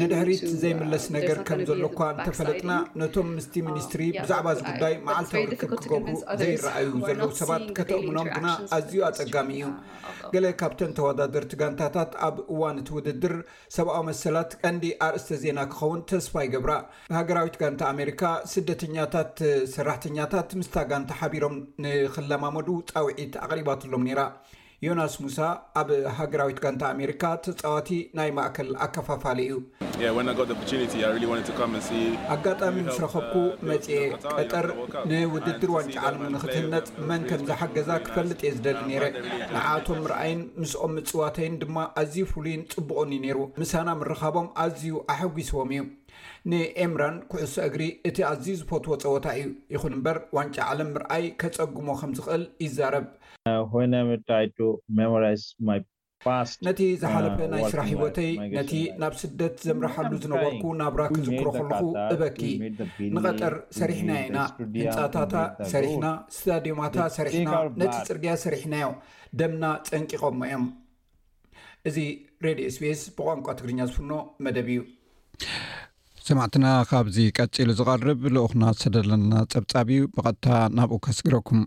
[0.00, 5.62] ንድህሪት uh, ዘይመለስ ነገር ከም ዘለ እንተፈለጥና ነቶም ምስቲ uh, ሚኒስትሪ ብዛዕባ ዚጉዳይ መዓልቲ ውርክ
[5.82, 6.04] ክገብ
[6.40, 12.76] ዘይረኣዩ ዘለው ሰባት ከተእምኖም ግና ኣዝዩ ኣፀጋሚ እዩ uh, ገለ ካብተን ተወዳደርቲ ጋንታታት ኣብ እዋን
[12.82, 13.34] እቲ ውድድር
[13.76, 16.72] ሰብኣዊ መሰላት ቀንዲ ኣርእስተ ዜና ክኸውን ተስፋ ይገብራ
[17.18, 18.22] ሃገራዊትጋንቲ ኣሜሪካ
[18.54, 19.36] ስደተኛታት
[19.76, 24.22] ሰራሕተኛታት ምስታ ጋንቲ ሓቢሮም ንክለማመዱ ፃውዒት ኣቅሪባት ሎም ነራ
[24.84, 25.38] ዮናስ ሙሳ
[25.80, 25.88] ኣብ
[26.18, 27.88] ሃገራዊት ጋንታ ኣሜሪካ ተፃዋቲ
[28.18, 29.58] ናይ ማእከል ኣከፋፋለ እዩ
[32.34, 33.86] ኣጋጣሚ ስረከብኩ uh, መፅ
[34.38, 34.66] ቀጠር
[35.10, 39.04] ንውድድር ዋንጫ ዓለም ንክትህነፅ መን ከምዝሓገዛ ክፈልጥ እየ ዝደሊ ነይረ
[39.54, 45.82] ንዓኣቶም ምርኣይን ምስኦም ምፅዋተይን ድማ ኣዝዩ ፍሉይን ፅቡቆን ዩ ነይሩ ምሳና ምርካቦም ኣዝዩ ኣሐጒስቦም እዩ
[46.52, 52.12] ንኤምራን ኩዕሶ እግሪ እቲ ኣዝዩ ዝፈትዎ ፀወታ እዩ ይኹን እምበር ዋንጫ ዓለም ምርኣይ ከፀጉሞ ከም
[52.18, 53.06] ዝኽእል ይዛረብ
[56.66, 61.84] ነቲ ዝሓለፈ ናይ ስራሕ ሂወተይ ነቲ ናብ ስደት ዘምርሓሉ ዝነበርኩ ናብራክዝኩሮ ከለኩ
[62.14, 62.40] እበኪ
[63.14, 66.06] ንቀጠር ሰሪሕና ኢና ህንፃታታ ሰሪሕና
[66.38, 68.88] ስታድዮማታ ሰሪሕና ነፂፅርግያ ሰሪሕናዮ
[69.40, 70.66] ደምና ፀንቂቆሞ እዮም
[71.90, 71.98] እዚ
[72.46, 74.12] ሬድዮ ስፔስ ብቋንቋ ትግርኛ ዝፍኖ
[74.46, 74.80] መደብ እዩ
[76.28, 81.62] ሰማዕትና ካብዚ ቀፂሉ ዝቀርብ ልኡክና ዝተደለና ፀብፃብ እዩ ብቐጥታ ናብኡ ከስግረኩም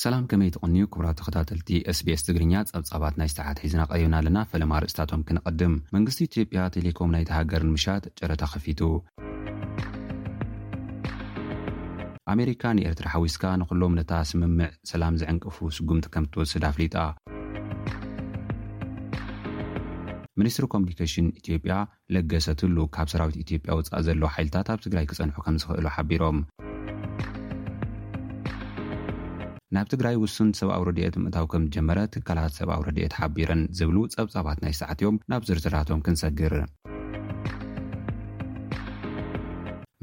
[0.00, 5.24] ሰላም ከመይ ትቕንዩ ክብራቲ ከታተልቲ sbs ትግርኛ ፀብፃባት ናይ ሰዓት ሒዝና ቀሪብና ኣለና ፈለማ ርእፅታቶም
[5.28, 8.80] ክንቐድም መንግስቲ ኢትዮጵያ ቴሌኮም ናይ ተሃገርን ምሻት ጨረታ ከፊቱ
[12.34, 16.96] ኣሜሪካ ንኤርትራ ሓዊስካ ንኩሎም ነታ ስምምዕ ሰላም ዝዕንቅፉ ስጉምቲ ከም እትወስድ ኣፍሊጣ
[20.40, 21.76] ሚኒስትሪ ኮሙኒኬሽን ኢትዮጵያ
[22.16, 26.38] ለገሰትሉ ካብ ሰራዊት ኢትዮጵያ ውፃእ ዘለ ሓይልታት ኣብ ትግራይ ክፀንሑ ከም ዝኽእሉ ሓቢሮም
[29.76, 35.20] ናብ ትግራይ ውሱን ሰብኣው ረድኤት ምእታው ከምጀመረ ትካላት ሰብኣው ረድኤት ሓቢረን ዝብሉ ጸብጻባት ናይ ሰዕትዮም
[35.32, 36.54] ናብ ዝርትዳቶም ክንሰግር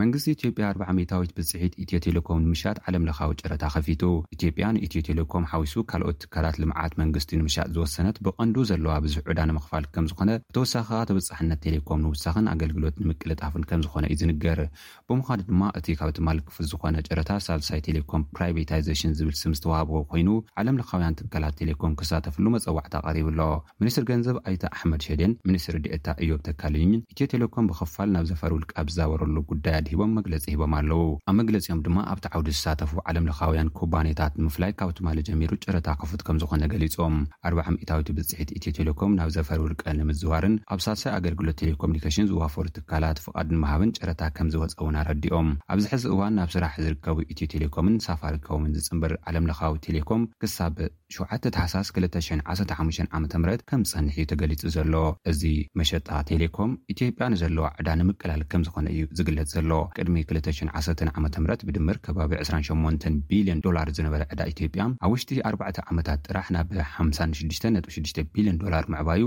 [0.01, 4.03] መንግስቲ ኢትዮ ያ 40ሜታዊት ብፅሒት ኢትዮ ቴሌኮም ንምሻጥ ዓለም ለካዊ ጭረታ ከፊቱ
[4.35, 9.41] ኢትዮ ያ ንኢትዮ ቴሌኮም ሓዊሱ ካልኦት ትካላት ልምዓት መንግስቲ ንምሻጥ ዝወሰነት ብቐንዱ ዘለዋ ብዙሕ ዑዳ
[9.49, 14.61] ንምኽፋል ከም ዝኾነ ብተወሳኪካ ተበፅሕነት ቴሌኮም ንውሳኽን ኣገልግሎት ንምቅልጣፍን ከም ዝኾነ እዩ ዝንገር
[15.09, 20.29] ብምኳኑ ድማ እቲ ካብቲ ማልክፉ ዝኾነ ጨረታ ሳልሳይ ቴሌኮም ፕራቨታይዜሽን ዝብል ስም ዝተዋሃብዎ ኮይኑ
[20.63, 23.41] ዓለምለኻውያን ትካላት ቴሌኮም ክሳተፍሉ መፀዋዕታ ቀሪብ ኣሎ
[23.89, 29.37] ኒስትር ገንዘብ ኣይተ ኣሕመድ ሸደን ሚኒስትሪ ድኤታ እዮብ ተካልኒን ኢትዮ ቴሌኮም ብክፋል ናብ ዘፈርውልቃብ ዝዛበረሉ
[29.53, 34.89] ጉዳያ ሂቦም መግለፂ ሂቦም ኣለው ኣብ መግለፂኦም ድማ ኣብቲ ዓውዲ ዝሳተፉ ዓለምለኻውያን ኩባኔታት ንምፍላይ ካብ
[34.97, 37.15] ቲማለ ጀሚሩ ጨረታ ክፉት ከም ዝኾነ ገሊፆም
[37.51, 43.59] 40 እታዊትብፅሒት ኢትዮ ቴሌኮም ናብ ዘፈሪ ውርቀ ንምዝዋርን ኣብ ሳሳይ ኣገልግሎት ቴሌኮሙኒኬሽን ዝዋፈሩ ትካላት ፍቓድን
[43.63, 49.13] ምሃብን ጨረታ ከም ዝወፀ እውን ኣረዲኦም ኣብዚሕዚ እዋን ናብ ስራሕ ዝርከቡ ኢትዮ ቴሌኮምን ንሳፋሪከምን ዝፅምብር
[49.29, 53.25] ዓለምለካዊ ቴሌኮም ክሳ ብ 7 ሓሳስ2015 ዓ ም
[53.69, 54.95] ከም ዝፀኒሕ እዩ ተገሊጹ ዘሎ
[55.31, 55.41] እዚ
[55.79, 61.45] መሸጣ ቴሌኮም ኢትዮጵያ ንዘለዋ ዕዳ ንምቅላል ከም ዝኾነ እዩ ዝግለጽ ዘሎ ቅድሚ 21 ዓ ም
[61.67, 68.59] ብድምር ከባቢ 28 ቢልዮን ዶላር ዝነበረ ዕዳ ኢትዮጵያ ኣብ ውሽጢ 4ባዕ ዓመታት ጥራሕ ናብ 566ቢልዮን
[68.63, 69.23] ዶላር ምዕባዩ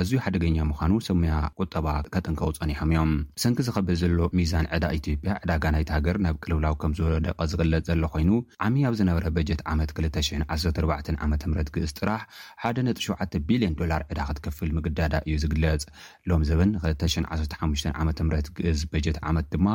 [0.00, 3.10] ኣዝዩ ሓደገኛ ምዃኑ ሰሙያ ቁጠባ ከጠንቀቡ ፀኒሖም እዮም
[3.42, 8.04] ሰንኪ ዝኸበ ዘሎ ሚዛን ዕዳ ኢትጵያ ዕዳጋናይት ሃገር ናብ ቅልብላው ከም ዝበሎ ደቐ ዝገለፅ ዘሎ
[8.14, 8.30] ኮይኑ
[8.66, 12.22] ዓሚኣብ ዝነበረ በጀት ዓመት 214ዓ ም ግእስ ጥራሕ
[12.70, 15.82] 1 7ቢልዮን ዶላር ዕዳ ክትከፍል ምግዳዳ እዩ ዝግለጽ
[16.30, 19.66] ሎሚ ዘበን 215 ዓ ም ግእዝ በጀት ዓመት ድማ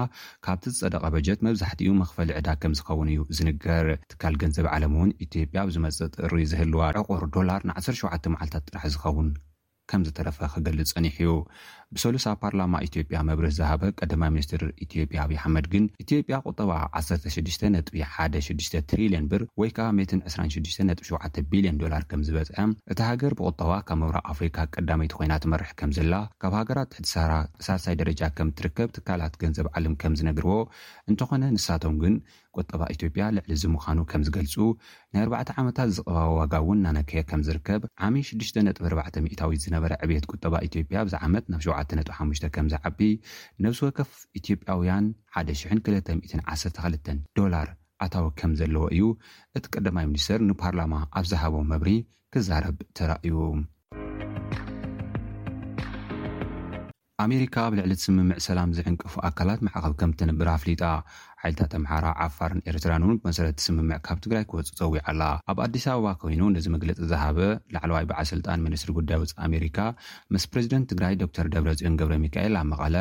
[0.45, 5.59] ካብቲ ዝፀደቐ በጀት መብዛሕትኡ መኽፈል ዕዳ ከም ዝኸውን እዩ ዝንገር ትካል ገንዘብ ዓለም እውን ኢትዮጵያ
[5.65, 9.29] ኣብዝመፀእ ጥሪ ዝህልዋ ዕቑር ዶላር ን17 ማዓልታት ጥራሕ ዝኸውን
[9.91, 11.29] ከም ዝተረፈ ክገልፅ ጸኒሕ ዩ
[11.95, 16.71] ብሰሉስብ ፓርላማ ኢትዮጵያ መብሪህ ዝሃበ ቀዳማይ ሚኒስትር ኢትዮጵያ ኣብይ ኣሕመድ ግን ኢትዮጵያ ቁጠባ
[17.01, 22.49] 1616ትሪልየን ብር ወይ ከዓ ሜ267 ቢልዮን ዶላር ከም ዝበፅ
[22.93, 28.21] እቲ ሃገር ብቁጠባ ካብ መብራቅ ኣፍሪካ ቀዳመይቲ ኮይና መርሕ ከም ዘላ ካብ ሃገራት ሕቲሳሳይ ደረጃ
[28.39, 30.57] ከም እትርከብ ትካላት ገንዘብ ዓለም ከም ዝነግርዎ
[31.11, 32.15] እንተኾነ ንሳቶም ግን
[32.59, 34.53] ቁጠባ ኢትዮጵያ ልዕሊ ዝምዃኑ ከም ዝገልፁ
[35.15, 41.15] ናይ 4ዕ ዓመታት ዝቕባቢ ዋጋ እውን እናነከየ ከም ዝርከብ ዓሚን6ጥ4ታዊት ዝነበረ ዕብት ቁጠባ ኢትዮጵያ ብዛ
[41.27, 42.99] ዓመት ናብ 5 ምዝዓቢ
[43.63, 44.09] ነብሲ ወከፍ
[44.39, 45.05] ኢትዮጵያውያን
[45.41, 47.09] 1212
[47.65, 47.69] ር
[48.05, 49.03] ኣታወከም ዘለዎ እዩ
[49.57, 51.89] እቲ ቀዳማይ ሚኒስተር ንፓርላማ ኣብ ዝሃቦ መብሪ
[52.33, 53.33] ክዛረብ ተራእዩ
[57.25, 60.81] ኣሜሪካ ኣብ ልዕሊ ስምምዕ ሰላም ዝዕንቅፉ ኣካላት ማዕቐብ ከም እትንብር ኣፍሊጣ
[61.51, 66.09] ል ኣምሓራ ዓፋርን ኤርትራን እውን ብመሰረቲ ስምምዕ ካብ ትግራይ ክወፁ ፀዊዕ ኣላ ኣብ ኣዲስ ኣበባ
[66.21, 67.39] ኮይኑ ነዚ መግለፂ ዝሃበ
[67.73, 69.77] ላዕለዋይ በዓስልጣን ሚኒስትሪ ጉዳይ ውፅ ኣሜሪካ
[70.35, 72.95] ምስ ፕረዚደንት ትግራይ ዶክተር ደብረፅዮን ገብረ ሚካኤል ኣብ መቐለ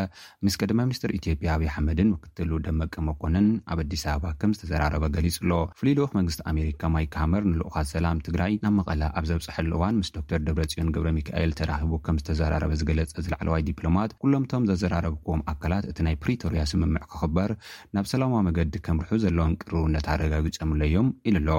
[0.46, 5.58] ምስ ቀድማ ኒስትር ኢትዮጵያ ኣብ ኣሕመድን ምክትሉ ደመቀ መኮነን ኣብ ኣዲስ ኣበባ ከምዝተዘራረበ ገሊፁ ሎ
[5.80, 10.40] ፍሉይ ልክ መንግስቲ ኣሜሪካ ማይክ ሃመር ንልኡካት ሰላም ትግራይ ናብ መቐለ ኣብ ዘብፅሐሉእዋን ምስ ዶክተር
[10.48, 16.16] ደብረፅዮን ገብረ ሚካኤል ተራኪቡ ከም ዝተዘራረበ ዝገለፀ እዚ ላዕለዋይ ዲፕሎማት ኩሎምቶም ዘዘራረብክዎም ኣካላት እቲ ናይ
[16.26, 17.50] ፕሪቶርያ ስምምዕ ክኽበር
[17.96, 21.50] ናብ ሰላ መገዲ ከም ርሑ ዘለዎም ቅርብነት ኣረጋጊጨምለዮም ኢሉ ኣሎ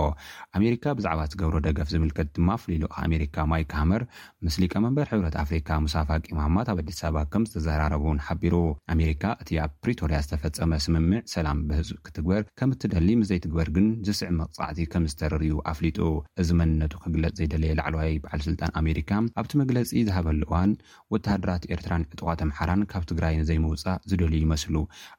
[0.57, 4.03] ኣሜሪካ ብዛዕባ ትገብሮ ደገፍ ዝምልከት ድማ ፍሉሉ ኣሜሪካ ማይክ ሃመር
[4.47, 8.55] ምስሊቀ መንበር ሕብረት ኣፍሪካ ሙሳፋ ቂማማት ኣብ ኣዲስ በባ ከም ዝተዘራረቡውን ሓቢሩ
[8.95, 14.29] ኣሜሪካ እቲ ኣብ ፕሪቶርያ ዝተፈፀመ ስምምዕ ሰላም ብህ ክትግበር ከም ትደሊ ምስ ዘይትግበር ግን ዝስዕ
[14.41, 15.99] መቅፃዕቲ ከም ዝተርርዩ ኣፍሊጡ
[16.43, 19.11] እዚ መንነቱ ክግለፅ ዘይደለየ ላዕለዋይ በዓል ስልጣን ኣሜሪካ
[19.41, 20.71] ኣብቲ መግለፂ ዝሃበሉ እዋን
[21.13, 24.75] ወተሃደራት ኤርትራን ዕጥቋ ምሓራን ካብ ትግራይ ንዘይመውፃእ ዝደልዩ ይመስሉ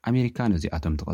[0.09, 1.09] ኣካ ነዚኣቶም ተፅ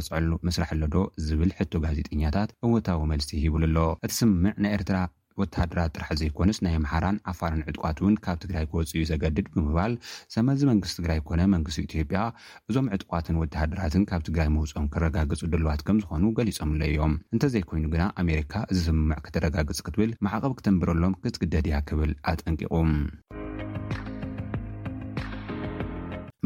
[0.49, 4.99] መስራሕ ኣሎዶ ዝብል ሕቶ ጋዜጠኛታት እወታዊ መልሲ ሂብሉ ኣሎ እቲ ስምምዕ ናይ ኤርትራ
[5.41, 9.95] ወተሃድራት ጥራሕ ዘይኮንስ ናይ መሓራን ዓፋርን ዕጥቋት እውን ካብ ትግራይ ክወፅዩ ዘገድድ ብምባል
[10.35, 12.21] ሰመዚ መንግስቲ ትግራይ ኮነ መንግስት ኢትዮጵያ
[12.71, 18.05] እዞም ዕጥቋትን ወተሃድራትን ካብ ትግራይ መውፅኦም ክረጋግፁ ድልዋት ከም ዝኾኑ ገሊፆም ኣሎ እዮም እንተዘይኮይኑ ግና
[18.25, 22.93] ኣሜሪካ እዚ ስምምዕ ክተረጋግፅ ክትብል ማዓቐብ ክትንብረሎም ክትግደድያ ክብል ኣጠንቂቁም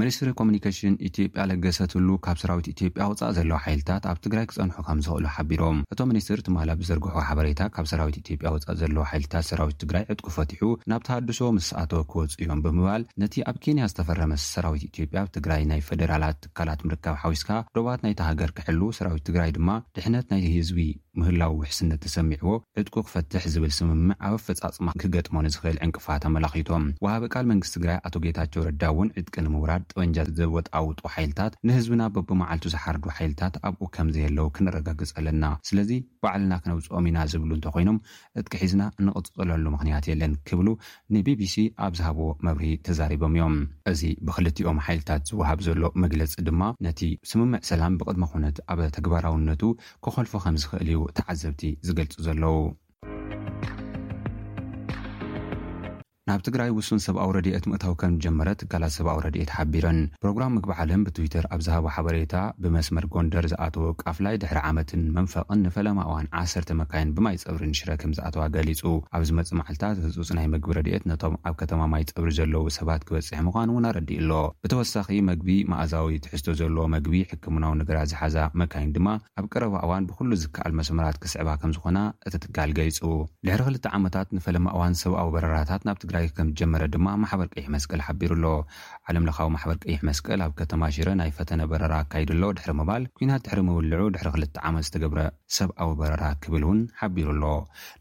[0.01, 5.25] ሚኒስትሪ ኮሙኒኬሽን ኢትዮጵያ ለገሰትሉ ካብ ሰራዊት ኢትዮጵያ ውፃእ ዘለዋ ሓይልታት ኣብ ትግራይ ክጸንሑ ከም ዝኽእሉ
[5.37, 10.27] ሓቢሮም እቶም ሚኒስትር ትማላ ብዘርግሖ ሓበሬታ ካብ ሰራዊት ኢትዮጵያ ውፃእ ዘለዎ ሓይልታት ሰራዊት ትግራይ ዕጥቁ
[10.37, 15.31] ፈቲሑ ናብ ተሃድሶ ምስ ሰኣተወ ክወፁ እዮም ብምባል ነቲ ኣብ ኬንያ ዝተፈረመስ ሰራዊት ኢትዮጵያ ኣብ
[15.39, 20.81] ትግራይ ናይ ፈደራላት ትካላት ምርከብ ሓዊስካ ደባት ናይተ ሃገር ክሕሉ ሰራዊት ትግራይ ድማ ድሕነት ናይህዝቢ
[21.21, 22.51] ምህላዊ ውሕስነት ተሰሚዕዎ
[22.81, 28.15] ዕድቁ ክፈትሕ ዝብል ስምምዕ ኣብ ኣፈፃፅማ ክገጥሞን ዝኽእል ዕንቅፋት ኣመላኪቶም ውሃበ ቃል መንግስትቲ ትግራይ ኣቶ
[28.25, 34.47] ጌታቸው ረዳ እውን ዕጥቂ ንምውራድ ጥበንጃ ዘወጣውጡ ሓይልታት ንህዝብና በቦመዓልቱ ዝሓርዱ ሓይልታት ኣብኡ ከምዚ ኣለው
[34.57, 35.91] ክንረጋግፅ ኣለና ስለዚ
[36.25, 37.99] ባዕልና ክነብፅኦም ኢና ዝብሉ እንተኮይኖም
[38.41, 40.69] እጥቂ ሒዝና እንቕፅፅለሉ ምክንያት የለን ክብሉ
[41.17, 43.55] ንቢቢሲ ኣብ ዝሃቦ መብርሂ ተዛሪቦም እዮም
[43.93, 47.03] እዚ ብክልቲኦም ሓይልታት ዝውሃብ ዘሎ መግለፂ ድማ ነቲ
[47.33, 49.63] ስምምዕ ሰላም ብቅድሚ ኩነት ኣብ ተግባራውነቱ
[50.07, 52.55] ክኸልፉ ከም ዝክእል እዩ ተዓዘብቲ ዝገልፁ ዘለዉ
[56.29, 61.05] ናብ ትግራይ ውሱን ሰብኣዊ ረድት ምእታዊ ከም ጀመረ ትጋላት ሰብኣዊ ረድኤት ሓቢረን ፕሮግራም ምግቢ ዓለም
[61.07, 67.13] ብትዊተር ኣብ ዝሃቦ ሓበሬታ ብመስመር ጎንደር ዝኣተው ካፍላይ ድሕሪ ዓመትን መንፈቕን ንፈለማ እዋን ዓሰርተ መካይን
[67.19, 68.83] ብማይ ፀብሪ ንሽረ ከም ዝኣተዋ ገሊፁ
[69.19, 73.73] ኣብዚ መፅማዓልታት ህፁፅ ናይ ምግቢ ረድኤት ነቶም ኣብ ከተማ ማይ ፀብሪ ዘለው ሰባት ክበፅሒ ምኳን
[73.75, 74.33] እውን ኣረዲእ ኣሎ
[74.67, 79.09] ብተወሳኺ መግቢ ማኣዛዊ ትሕዝቶ ዘለዎ መግቢ ሕክምናዊ ነገራት ዝሓዛ መካይን ድማ
[79.41, 83.01] ኣብ ቀረባእዋን ብኩሉ ዝከኣል መስመራት ክስዕባ ከምዝኾና እቲትጋል ገሊፁ
[83.49, 85.97] ድሪ ክልተ ዓመታት ንፈለማ እዋን ሰብኣ በረራት ና
[86.37, 88.47] ከም ዝጀመረ ድማ ማሕበር ቅይሕ መስቀል ሓቢሩ ኣሎ
[89.11, 93.61] ዓለምለካዊ ማሕበር ቀይሕ መስቀል ኣብ ከተማ ሽረ ናይ ፈተነ በረራ ካይድሎ ድሕሪ ምባል ኩናት ድሕሪ
[93.69, 95.21] ምውልዑ ድሕሪ ክልተ ዓመት ዝተገብረ
[95.59, 97.45] ሰብኣዊ በረራ ክብል እውን ሓቢሩ ኣሎ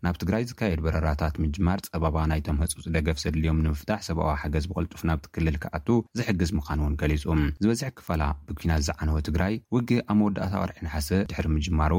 [0.06, 5.58] ናብ ትግራይ ዝካየድ በረራታት ምጅማር ፀበባ ናይቶም ህፁፅ ደገፍ ዘድልዮም ንምፍታሕ ሰብኣዊ ሓገዝ ብቅልጡፍ ናብቲክልል
[5.65, 5.88] ክኣቱ
[6.19, 7.23] ዝሕግዝ ምዃኑ እውን ገሊፁ
[7.63, 11.93] ዝበዝሒ ክፋላ ብኩናት ዝዓነወ ትግራይ ውጊ ኣብ መወዳእታ ኣርሒንሓስ ድሕሪ ምጅማሩ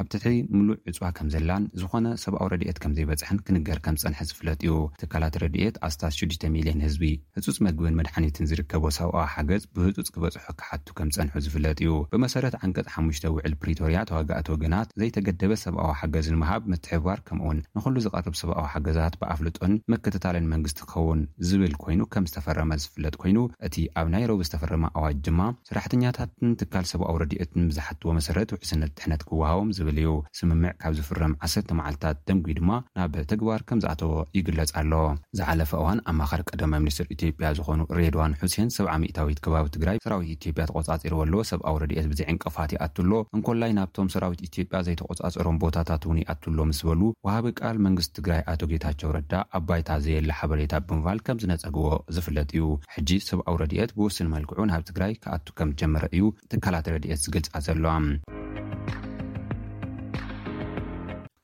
[0.00, 0.24] ኣብ ትሒ
[0.56, 5.36] ሙሉእ ዕፅዋ ከም ዘላን ዝኾነ ሰብኣዊ ረድኤት ከም ዘይበፅሐን ክንገር ከም ዝፀንሐ ዝፍለጥ እዩ ትካላት
[5.42, 7.04] ረድኤት ኣስታት 6ሚል0ን ህዝቢ
[7.36, 12.86] ህፁፅ መግብን መድሓኒትን ዝርከቦ ሰብኣዊ ሓገዝ ብህፁፅ ክበፅሖ ክሓቱ ከም ፀንሑ ዝፍለጥ እዩ ብመሰረት ዓንቀጥ
[12.96, 19.74] ሓሽተ ውዕል ፕሪቶርያ ተዋጋእት ወገናት ዘይተገደበ ሰብኣዊ ሓገዝንምሃብ ምትሕባር ከምኡውን ንኩሉ ዝቐርብ ሰብኣዊ ሓገዛት ብኣፍልጦን
[19.94, 25.40] መከትታለን መንግስቲ ክኸውን ዝብል ኮይኑ ከም ዝተፈረመ ዝፍለጥ ኮይኑ እቲ ኣብ ናይሮብ ዝተፈረመ ኣዋጅ ድማ
[25.70, 31.70] ስራሕተኛታትን ትካል ሰብኣዊ ረድኤትን ብዝሓትዎ መሰረት ውዕስነት ድሕነት ክወሃቦም ዝ ብልዩ ስምምዕ ካብ ዝፍርም ዓሰርተ
[31.78, 34.92] መዓልታት ደንጉ ድማ ናብ ተግባር ከም ዝኣተዎ ይግለጽ ኣሎ
[35.38, 40.66] ዝሓለፈ እዋን ኣማኻሪ ቀዳማ ምኒስትር ኢትዮጵያ ዝኾኑ ሬድዋን ሑሴን ሰብ ሚእታዊት ከባቢ ትግራይ ሰራዊት ኢትዮጵያ
[40.70, 46.80] ተቆፃፂር በሎዎ ሰብኣዊ ረድት ብዚዕንቅፋት ይኣትሎ እንኮላይ ናብቶም ሰራዊት ኢትዮጵያ ዘይተቆፃፅሮም ቦታታት ውን ይኣትሎ ምስ
[46.88, 51.84] በሉ ውሃበ ቃል መንግስቲ ትግራይ ኣቶ ጌታቸው ረዳ ኣባይታ ዘየላ ሓበሬታ ብምባል ከም ዝነፀግቦ
[52.16, 52.64] ዝፍለጥ እዩ
[52.96, 58.06] ሕጂ ሰብኣዊ ረድት ብወስኒ መልክዑ ናብ ትግራይ ክኣቱ ከም ጀመረ እዩ ትካላት ረድኤት ዝግልጻ ዘሎም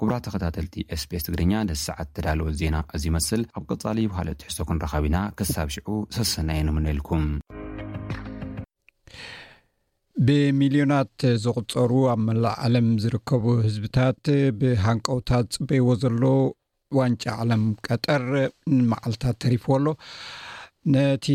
[0.05, 5.69] ኩቡራተከታተልቲ ስቤስ ትግርኛ ነ ሰዓት ተዳልወ ዜና እዚ ይመስል ኣብ ቀፃሊ ባሃለ ትሕሶኩን ረካቢና ክሳብ
[5.75, 7.23] ሽዑ ሰሰና የንምንልኩም
[10.29, 14.23] ብሚልዮናት ዝቁፀሩ ኣብ መላእ ዓለም ዝርከቡ ህዝብታት
[14.63, 16.23] ብሃንቀውታት ፅበይዎ ዘሎ
[17.01, 18.25] ዋንጫ ዓለም ቀጠር
[18.79, 19.87] ንመዓልታት ተሪፍዎ ኣሎ
[20.95, 21.27] ነቲ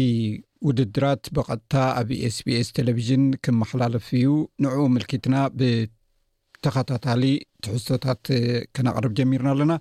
[0.67, 4.29] ውድድራት ብቀጥታ ኣብ ኤስቢስ ቴሌቭዥን ክመሓላለፍ እዩ
[4.65, 5.71] ንዑ ምልትና ብ
[6.65, 7.23] ተኸታታሊ
[7.63, 8.21] ትሕዝቶታት
[8.75, 9.73] ክነቅርብ ጀሚርና ኣለና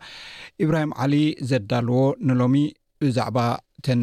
[0.65, 1.15] እብራሂም ዓሊ
[1.51, 2.57] ዘዳልዎ ንሎሚ
[3.03, 3.39] ብዛዕባ
[3.79, 4.03] እተን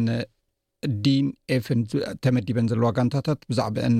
[1.04, 1.80] ዲን ኤፍን
[2.24, 3.94] ተመዲበን ዘለዋ ጋንታታት ብዛዕባአን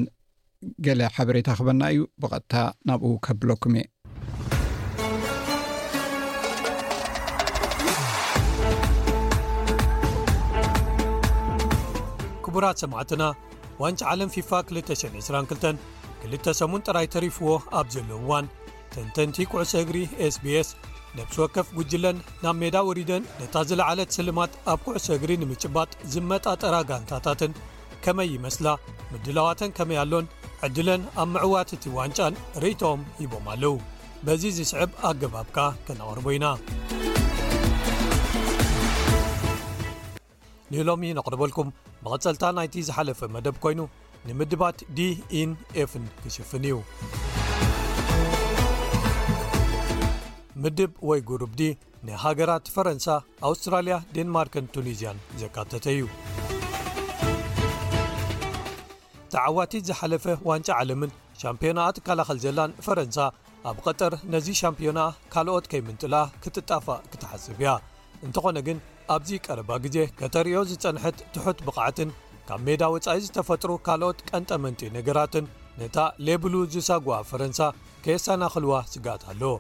[0.86, 2.54] ገለ ሓበሬታ ክበና እዩ ብቐጥታ
[2.88, 3.84] ናብኡ ከብለኩም እየ
[12.46, 13.22] ክቡራት ሰማዕትና
[13.82, 15.64] ዋንጫ ዓለም ፊፋ 222
[16.32, 18.46] 2ል ሰሙን ጥራይ ተሪፍዎ ኣብ ዘለውዋን
[18.94, 19.96] ተንተንቲ ኲዕሶ እግሪ
[20.32, 20.68] sbs
[21.18, 27.52] ነብስ ወከፍ ጕጅለን ናብ ሜዳ ውሪደን ነታ ዝለዓለ ስልማት ኣብ ኲዕሶ እግሪ ንምጭባጥ ዝመጣጠራ ጋንታታትን
[28.04, 28.66] ኸመይ ይመስላ
[29.12, 30.26] ምድላዋተን ከመይ ኣሎን
[30.66, 33.74] ዕድለን ኣብ ምዕዋትእቲ ዋንጫን ርእቶም ሂቦም ኣለዉ
[34.26, 36.46] በዚ ዝስዕብ ኣገባብካ ከነቕርቡ ኢና
[40.72, 41.68] ንሎም ነቕርበልኩም
[42.04, 43.80] መቐጸልታ ናይቲ ዝሓለፈ መደብ ኮይኑ
[44.28, 45.08] ንምድባት d
[45.40, 45.50] ኢን
[45.82, 46.76] ኤፍን ክሽፍን እዩ
[50.64, 51.60] ምድብ ወይ ጉሩብዲ
[52.08, 53.06] ንሃገራት ፈረንሳ
[53.48, 56.04] ኣውስትራልያ ዴን ማርክን ቱኒዝያን ዘካተተ እዩ
[59.32, 61.10] ተዓዋቲት ዝሓለፈ ዋንጫ ዓለምን
[61.42, 63.18] ሻምፕዮናኣት ካላኸል ዘላን ፈረንሳ
[63.70, 65.00] ኣብ ቐጠር ነዙ ሻምፕዮና
[65.34, 67.72] ካልኦት ከይምንጥላ ክትጣፋእ ክትሓስፍ እያ
[68.26, 68.78] እንተኾነ ግን
[69.16, 72.10] ኣብዚ ቀረባ ጊዜ ከተርእዮ ዝጸንሐት ትሑት ብቕዓትን
[72.48, 75.44] ካብ ሜዳ ወጻኢ ዝተፈጥሩ ካልኦት ቀንጠመንጢ ነገራትን
[75.82, 75.96] ነታ
[76.28, 77.60] ሌብሉ ዝሳጕዓ ፈረንሳ
[78.06, 79.54] ከየሰናኽልዋ ስጋት ኣለዎ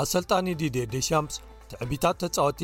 [0.00, 1.36] ኣ ሰልጣኒ ዲዴ ዴሻምፕስ
[1.70, 2.60] ትዕቢታት ተጻወቲ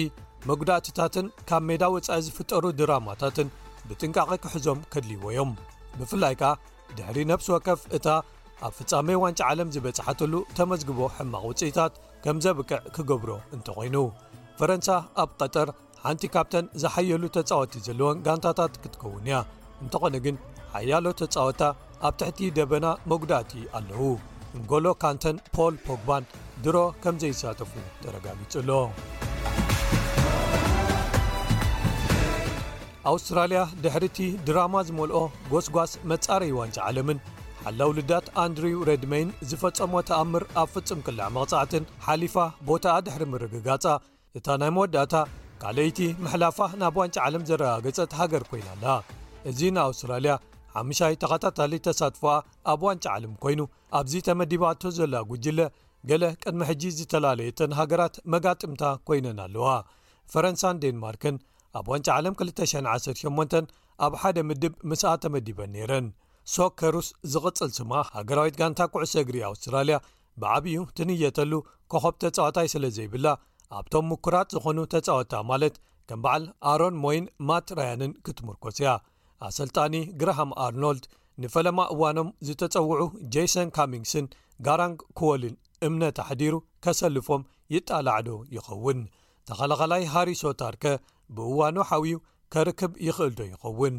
[0.49, 3.49] መጕዳእትታትን ካብ ሜዳ ወጻኢ ዝፍጠሩ ድራማታትን
[3.88, 5.53] ብጥንቃቂ ክሕዞም ከድልይዎ ዮም
[5.99, 6.51] ብፍላይ ከዓ
[6.99, 8.07] ድሕሪ ነብሲ ወከፍ እታ
[8.66, 11.95] ኣብ ፍጻሜ ዋንጫ ዓለም ዝበጽሓተሉ ተመዝግቦ ሕማቕ ውፅኢታት
[12.27, 13.97] ከም ዘብቅዕ ክገብሮ እንተ ኾይኑ
[14.61, 14.88] ፈረንሳ
[15.25, 15.68] ኣብ ቐጠር
[16.05, 19.37] ሓንቲ ካብተን ዝሓየሉ ተጻወቲ ዘለዎን ጋንታታት ክትከውን እያ
[19.85, 20.37] እንተኾነ ግን
[20.77, 21.62] ሓያሎ ተጻወታ
[22.09, 24.03] ኣብ ትሕቲ ደበና መጉዳእቲ ኣለዉ
[24.59, 26.25] እንጎሎ ካንተን ፖል ፖግባን
[26.64, 27.70] ድሮ ከምዘይሳተፉ
[28.03, 28.70] ተረጋጊጹሎ
[33.11, 35.20] ኣውስትራልያ ድሕሪ እቲ ድራማ ዝመልኦ
[35.53, 37.18] ጎስጓስ መጻረዪ ዋንጫ ዓለምን
[37.64, 42.37] ሓላውልዳት ኣንድሪው ረድሜይን ዝፈጸሞ ተኣምር ኣብ ፍጽም ቅልዕ መቕጻዕትን ሓሊፋ
[42.68, 43.85] ቦታኣ ድሕሪ ምርግጋጻ
[44.40, 45.14] እታ ናይ መወዳእታ
[45.64, 48.87] ካልአይቲ መሕላፋ ናብ ዋንጫ ዓለም ዘረጋገፀት ሃገር ኮይና ኣላ
[49.51, 50.35] እዚ ንኣውስትራልያ
[50.81, 52.31] ዓምሻይ ተኸታታሊ ተሳትፎዋ
[52.75, 53.61] ኣብ ዋንጫ ዓለም ኮይኑ
[54.01, 55.61] ኣብዚ ተመዲባ ቶ ዘለዋ ጕጅለ
[56.11, 59.67] ገለ ቅድሚ ሕጂ ዝተላለየተን ሃገራት መጋጥምታ ኮይነን ኣለዋ
[60.33, 61.37] ፈረንሳን ዴንማርክን
[61.79, 63.71] ኣብ ዋንጫ ዓለም 218
[64.07, 66.07] ኣብ ሓደ ምድብ ምስኣ ተመዲበን ነይረን
[66.55, 69.97] ሶከሩስ ዝቕፅል ስማ ሃገራዊት ጋንታ ኩዕሶ እግሪ ኣውስትራልያ
[70.43, 71.53] ብዓብኡ ትንየተሉ
[71.93, 73.27] ከኸብ ተጻወታይ ስለ ዘይብላ
[73.79, 75.75] ኣብቶም ምኩራት ዝኾኑ ተፃወታ ማለት
[76.11, 78.91] ከም በዓል ኣሮን ሞይን ማት ራያንን ክትምርኮስ እያ
[79.49, 81.05] ኣሰልጣኒ ግርሃም ኣርኖልድ
[81.45, 83.05] ንፈለማ እዋኖም ዝተፀውዑ
[83.37, 84.27] ጀሰን ካሚንግስን
[84.67, 85.55] ጋራንግ ክወልን
[85.87, 87.42] እምነት ኣሕዲሩ ከሰልፎም
[87.75, 88.99] ይጣላዕዶ ይኸውን
[89.49, 90.85] ተኸላኸላይ ሃሪሶ ታርከ
[91.37, 92.16] ብእዋኑ ሓዊዩ
[92.55, 93.97] ከርክብ ይኽእልዶ ይኸውን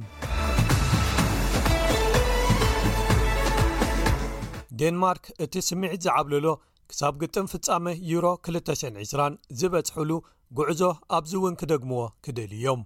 [4.81, 6.45] ዴንማርክ እቲ ስሚዒት ዝዓብለሎ
[6.91, 10.11] ክሳብ ግጥም ፍጻመ ዩሮ 20020 ዝበጽሕሉ
[10.57, 10.81] ጉዕዞ
[11.17, 12.81] ኣብዚ እውን ክደግምዎ ክደልዮም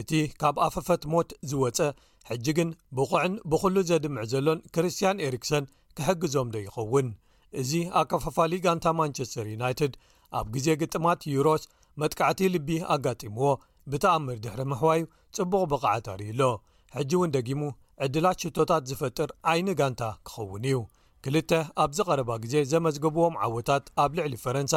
[0.00, 1.78] እቲ ካብ ኣፈፈት ሞት ዝወፀ
[2.30, 5.64] ሕጂ ግን ብቑዕን ብዅሉ ዘድምዕ ዘሎን ክርስትያን ኤሪክሰን
[5.96, 7.06] ክሕግዞምዶ ይኸውን
[7.60, 9.92] እዚ ኣካፋፋሊ ጋንታ ማንቸስተር ዩናይትድ
[10.38, 11.62] ኣብ ግዜ ግጥማት ዩሮስ
[12.00, 13.46] መጥካዕቲ ልቢ ኣጋጢምዎ
[13.92, 15.00] ብተኣምር ድሕሪ ምሕዋዩ
[15.36, 16.42] ጽቡቕ ብቕዓጠርዩሎ
[16.96, 17.62] ሕጂ እውን ደጊሙ
[18.04, 20.76] ዕድላት ሽቶታት ዝፈጥር ዓይኒ ጋንታ ክኸውን እዩ
[21.24, 21.52] ክልተ
[21.84, 24.74] ኣብዚ ቀረባ ግዜ ዘመዝግብዎም ዓወታት ኣብ ልዕሊ ፈረንሳ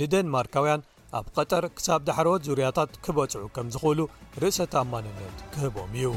[0.00, 0.84] ንደንማርካውያን
[1.18, 4.00] ኣብ ቀጠር ክሳብ ዳሕረወት ዙርያታት ክበጽዑ ከም ዝኽእሉ
[4.44, 6.12] ርእሰታማንነት ክህቦም እዩ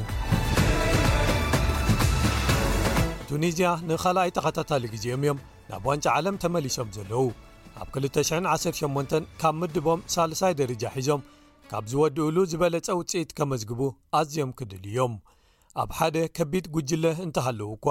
[3.30, 5.38] ቱኒዝያ ንኻልኣይ ተኸታታሊ ግዜኦም እዮም
[5.70, 7.24] ናብ ዋንጫ ዓለም ተመሊሶም ዘለዉ
[7.82, 11.22] ኣብ 218 ካብ ምድቦም ሳልሳይ ደረጃ ሒዞም
[11.70, 13.80] ካብ ዝወድኡሉ ዝበለጸ ውጽኢት ከመዝግቡ
[14.18, 15.14] ኣዝዮም ክድል እዮም
[15.82, 17.86] ኣብ ሓደ ከቢድ ጕጅለህ እንተሃለዉ እኳ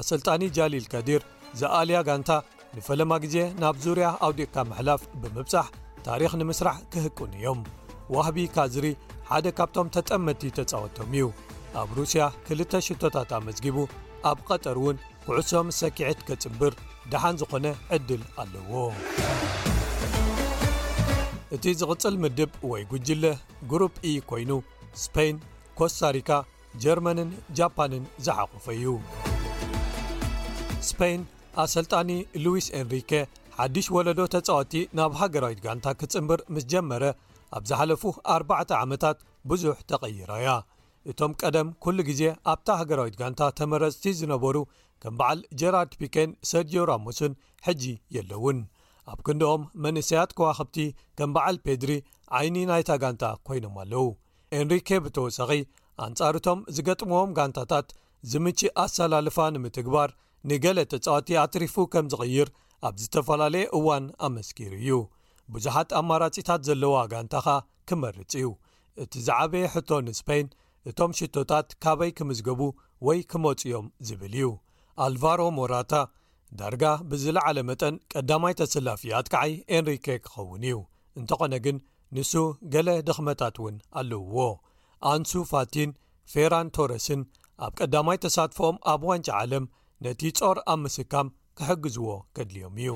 [0.00, 1.22] ኣሰልጣኒ ጃሊል ከዲር
[1.62, 2.30] ዘኣልያ ጋንታ
[2.76, 5.68] ንፈለማ ጊዜ ናብ ዙርያ ኣው ዴቕካ መሕላፍ ብምብጻሕ
[6.06, 7.60] ታሪኽ ንምስራሕ ክህቅኑ እዮም
[8.16, 8.86] ዋህቢ ካዝሪ
[9.30, 11.26] ሓደ ካብቶም ተጠመድቲ ተጻወድቶም እዩ
[11.80, 13.76] ኣብ ሩስያ ክልተ ሽቶታት ኣመዝጊቡ
[14.30, 14.96] ኣብ ቐጠር ውን
[15.28, 16.72] ኩዕሶም ሰኪዕት ክፅምብር
[17.12, 18.70] ድሓን ዝኾነ ዕድል ኣለዎ
[21.54, 23.24] እቲ ዝቕፅል ምድብ ወይ ጉጅለ
[23.72, 24.50] ግሩፕ e ኮይኑ
[25.02, 25.36] ስፔይን
[25.80, 26.30] ኮስታሪካ
[26.84, 28.86] ጀርመንን ጃፓንን ዘሓቑፈ እዩ
[30.92, 31.22] ስፔይን
[31.66, 32.10] ኣሰልጣኒ
[32.46, 33.12] ሉዊስ አንሪኬ
[33.58, 37.04] ሓድሽ ወለዶ ተጻወቲ ናብ ሃገራዊት ጋንታ ክፅምብር ምስ ጀመረ
[37.56, 38.02] ኣብ ዝሓለፉ
[38.38, 39.18] ኣርባዕተ ዓመታት
[39.52, 40.48] ብዙሕ ተቐይራያ
[41.10, 44.56] እቶም ቀደም ኩሉ ጊዜ ኣብታ ሃገራዊት ጋንታ ተመረፅቲ ዝነበሩ
[45.02, 47.32] ከም በዓል ጀራርድ ፒኬን ሰርጅ ራሙስን
[47.66, 47.82] ሕጂ
[48.16, 48.58] የለውን
[49.12, 50.76] ኣብ ክንዶኦም መንእሰያት ከዋኽብቲ
[51.18, 51.92] ከም በዓል ፔድሪ
[52.38, 54.02] ዓይኒ ናይታ ጋንታ ኰይኖም ኣለዉ
[54.58, 55.50] እንሪኬ ብተወሰኺ
[56.06, 57.88] ኣንጻርእቶም ዝገጥምዎም ጋንታታት
[58.32, 60.10] ዚምጪእ ኣሰላልፋ ንምትግባር
[60.50, 62.48] ንገለ ተጻዋቲ ኣትሪፉ ከም ዚቕይር
[62.88, 64.98] ኣብ ዝተፈላለየ እዋን ኣመስኪሩ እዩ
[65.54, 67.46] ብዙሓት ኣማራጺታት ዘለዋ ጋንታኻ
[67.90, 68.48] ክመርጽ እዩ
[69.02, 70.48] እቲ ዝዓበየ ሕቶ ንስፔይን
[70.90, 72.62] እቶም ሽቶታት ካበይ ኪምዝገቡ
[73.08, 74.46] ወይ ክመጽ እዮም ዚብል እዩ
[75.04, 75.94] ኣልቫሮ ሞራታ
[76.60, 80.76] ዳርጋ ብዝለዓለ መጠን ቀዳማይ ተሰላፊያ ትከዓይ ኤንሪኬ ክኸውን እዩ
[81.20, 81.76] እንተኾነ ግን
[82.16, 82.32] ንሱ
[82.74, 84.38] ገለ ድኽመታት እውን ኣለውዎ
[85.12, 85.90] ኣንሱ ፋቲን
[86.32, 87.20] ፌራን ቶረስን
[87.66, 89.64] ኣብ ቀዳማይ ተሳትፎኦም ኣብ ዋንጫ ዓለም
[90.06, 92.90] ነቲ ጾር ኣብ ምስካም ክሕግዝዎ ከድልዮም እዩ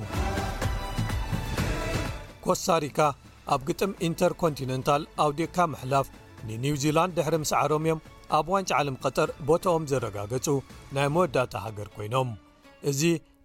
[2.47, 2.99] ኮስታሪካ
[3.55, 6.09] ኣብ ግጥም ኢንተርኮንቲነንታል ኣውዴካ ምሕላፍ
[6.49, 8.01] ንኒው ዚላንድ ድሕሪ ምስ ዓሮም እዮም
[8.37, 10.47] ኣብ ዋንጫ ዓለም ቐጠር ቦታኦም ዘረጋገጹ
[10.97, 12.29] ናይ መወዳእታ ሃገር ኮይኖም
[12.91, 13.01] እዙ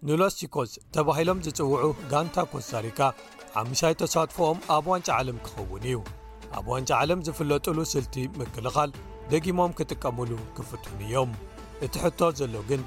[0.08, 1.80] ንሎስቲኮስ ተባሂሎም ዝጽውዑ
[2.12, 3.00] ጋንታ ኮስታሪካ
[3.60, 5.96] ዓምሻይ ተሳትፎኦም ኣብ ዋንጫ ዓለም ክኸውን እዩ
[6.58, 8.90] ኣብ ዋንጫ ዓለም ዝፍለጡሉ ስልቲ ምክልኻል
[9.32, 11.32] ደጊሞም ክጥቀምሉን ክፍትን እዮም
[11.86, 12.82] እቲ ሕቶ ዘሎ ግን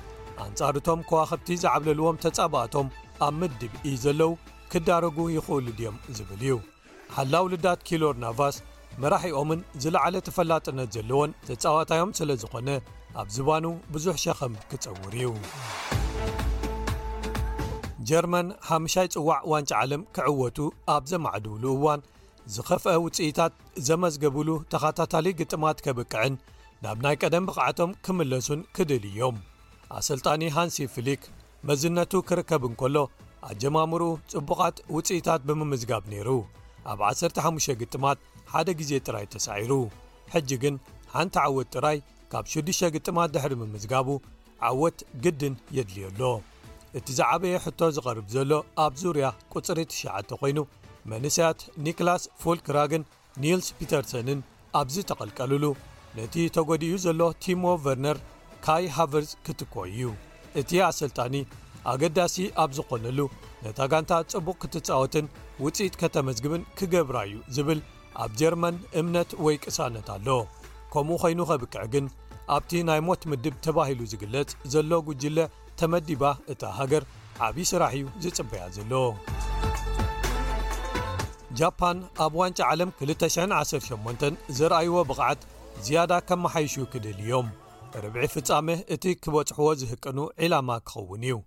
[0.45, 2.87] ኣንጻርእቶም ከዋኸብቲ ዝዓብለልዎም ተጻብኣቶም
[3.27, 4.31] ኣብ ምድብኢ ዘለዉ
[4.73, 6.55] ክዳረጉ ይኽእሉ ድዮም ዝብል እዩ
[7.15, 8.57] ሓላው ልዳት ኪሎር ናቫስ
[9.01, 12.69] መራሕኦምን ዝለዕለ ተፈላጥነት ዘለዎን ተጻዋታዮም ስለ ዝኾነ
[13.21, 15.27] ኣብ ዝባኑ ብዙሕ ሸኸም ክጸውር ዩ
[18.09, 20.57] ጀርመን ሓምሻይ ጽዋዕ ዋንጫ ዓለም ክዕወቱ
[20.95, 22.01] ኣብ ዘማዕድውሉ እዋን
[22.53, 23.53] ዝኸፍአ ውጽኢታት
[23.87, 26.35] ዘመዝገብሉ ተኸታታሊ ግጥማት ከብቅዕን
[26.83, 29.35] ናብ ናይ ቀደም ብቕዓቶም ክምለሱን ክድእል እዮም
[29.97, 31.23] ኣሰልጣኒ ሃንሲፍሊክ
[31.69, 32.97] መዝነቱ ክርከብን ከሎ
[33.49, 36.29] ኣጀማሙሩኡ ጽቡቓት ውጽኢታት ብምምዝጋብ ነይሩ
[36.91, 38.19] ኣብ 1ሰተ5ሽ ግጥማት
[38.53, 39.73] ሓደ ጊዜ ጥራይ ተሳዒሩ
[40.33, 40.75] ሕጂ ግን
[41.13, 41.97] ሓንቲ ዓወት ጥራይ
[42.31, 44.07] ካብ 6ዱሽ ግጥማት ድሕሪ ምምዝጋቡ
[44.69, 46.23] ዓወት ግድን የድልየኣሎ
[46.99, 48.51] እቲ ዝዓበየ ሕቶ ዝቐርብ ዘሎ
[48.85, 50.59] ኣብ ዙርያ ቅፅሪ 9ሽ ኮይኑ
[51.11, 53.03] መንስያት ኒክላስ ፎልክራግን
[53.43, 54.39] ኒልስ ፒተርሰንን
[54.79, 55.65] ኣብዝ ተቐልቀልሉ
[56.17, 58.17] ነቲ ተጐዲኡ ዘሎ ቲሞ ቨርነር
[58.65, 60.11] ካይ ሃቨርስ ክትኮ እዩ
[60.61, 61.35] እቲ ኣሰልጣኒ
[61.93, 63.19] ኣገዳሲ ኣብ ዝኾነሉ
[63.63, 65.25] ነታ ጋንታ ጽቡቕ ክትጻወትን
[65.63, 67.79] ውፅኢት ከተመዝግብን ክገብራ እዩ ዝብል
[68.23, 70.27] ኣብ ጀርመን እምነት ወይ ቅሳነት ኣሎ
[70.93, 72.05] ከምኡ ኾይኑ ኸብክዕ ግን
[72.55, 75.37] ኣብቲ ናይ ሞት ምድብ ተባሂሉ ዝግለጽ ዘሎ ጕጅለ
[75.79, 77.03] ተመዲባ እታ ሃገር
[77.45, 78.93] ዓብዪ ስራሕ እዩ ዝጽበያ ዘለ
[81.59, 85.41] ጃፓን ኣብ ዋንጫ ዓለም 218 ዘረኣይዎ ብቕዓት
[85.85, 87.47] ዝያዳ ኸመሓይሽ ክድልዮም
[88.03, 91.37] ርብዒ ፍጻሜ እቲ ክበጽሕዎ ዝህቅኑ ዒላማ ክኸውን እዩ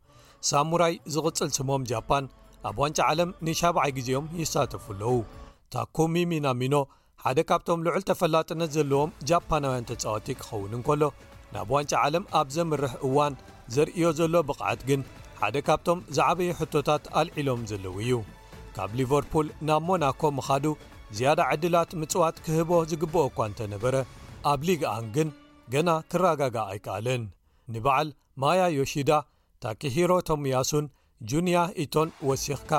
[0.51, 2.25] ሳሙራይ ዝቕጽል ስሞም ጃፓን
[2.69, 5.15] ኣብ ዋንጫ ዓለም ንሻብዓይ ግዜኦም ይሳተፉ ኣለዉ
[5.75, 6.75] ታኩሚምናሚኖ
[7.25, 11.03] ሓደ ካብቶም ልዑል ተፈላጥነት ዘለዎም ጃፓናውያን ተጻዋቲ ክኸውንን ከሎ
[11.55, 13.35] ናብ ዋንጫ ዓለም ኣብ ዘምርሕ እዋን
[13.75, 15.01] ዘርእዮ ዘሎ ብቕዓት ግን
[15.41, 18.19] ሓደ ካብቶም ዝዓበዪ ሕቶታት ኣልዒሎም ዘለዉ እዩ
[18.77, 20.65] ካብ ሊቨርፑል ናብ ሞናኮ ምኻዱ
[21.17, 23.95] ዝያዳ ዕድላት ምጽዋት ክህቦ ዝግብአ እኳ እንተ ነበረ
[24.53, 25.29] ኣብ ሊግ ኣንግን
[25.75, 27.23] ገና ክራጋጋ ኣይከኣልን
[27.75, 28.09] ንበዓል
[28.43, 29.11] ማያዮሺዳ
[29.65, 30.87] ታኪሂሮ ቶምያሱን
[31.33, 32.71] ጁንያ ኢቶን ወሲኽካ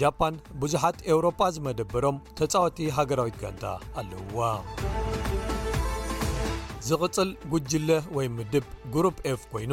[0.00, 3.64] ጃፓን ብዙሓት ኤውሮጳ ዝመደበሮም ተጻወቲ ሃገራዊት ጋንታ
[4.00, 4.42] ኣለውዋ
[6.88, 9.72] ዝቕፅል ጕጅለ ወይ ምድብ ጉሩብ ኤፍ ኮይኑ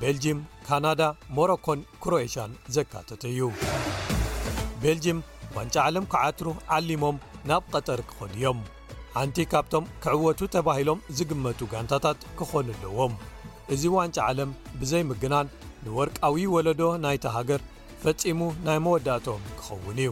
[0.00, 1.02] ቤልጅም ካናዳ
[1.36, 3.40] ሞሮኮን ክሮኤሽያን ዘካተት እዩ
[4.84, 5.20] ቤልጅም
[5.56, 7.16] ዋንጫ ዓለም ኩዓትሩ ዓሊሞም
[7.50, 8.58] ናብ ቐጠር ክኾዱ እዮም
[9.18, 13.14] ሓንቲ ካብቶም ክዕወቱ ተባሂሎም ዝግመቱ ጋንታታት ክኾኑ ኣለዎም
[13.74, 14.50] እዚ ዋንጫ ዓለም
[14.80, 15.52] ብዘይምግናን
[15.84, 17.62] ንወርቃዊ ወለዶ ናይቲ ሃገር
[18.02, 20.08] ፈጺሙ ናይ መወዳእትኦም ክኸውን እዩ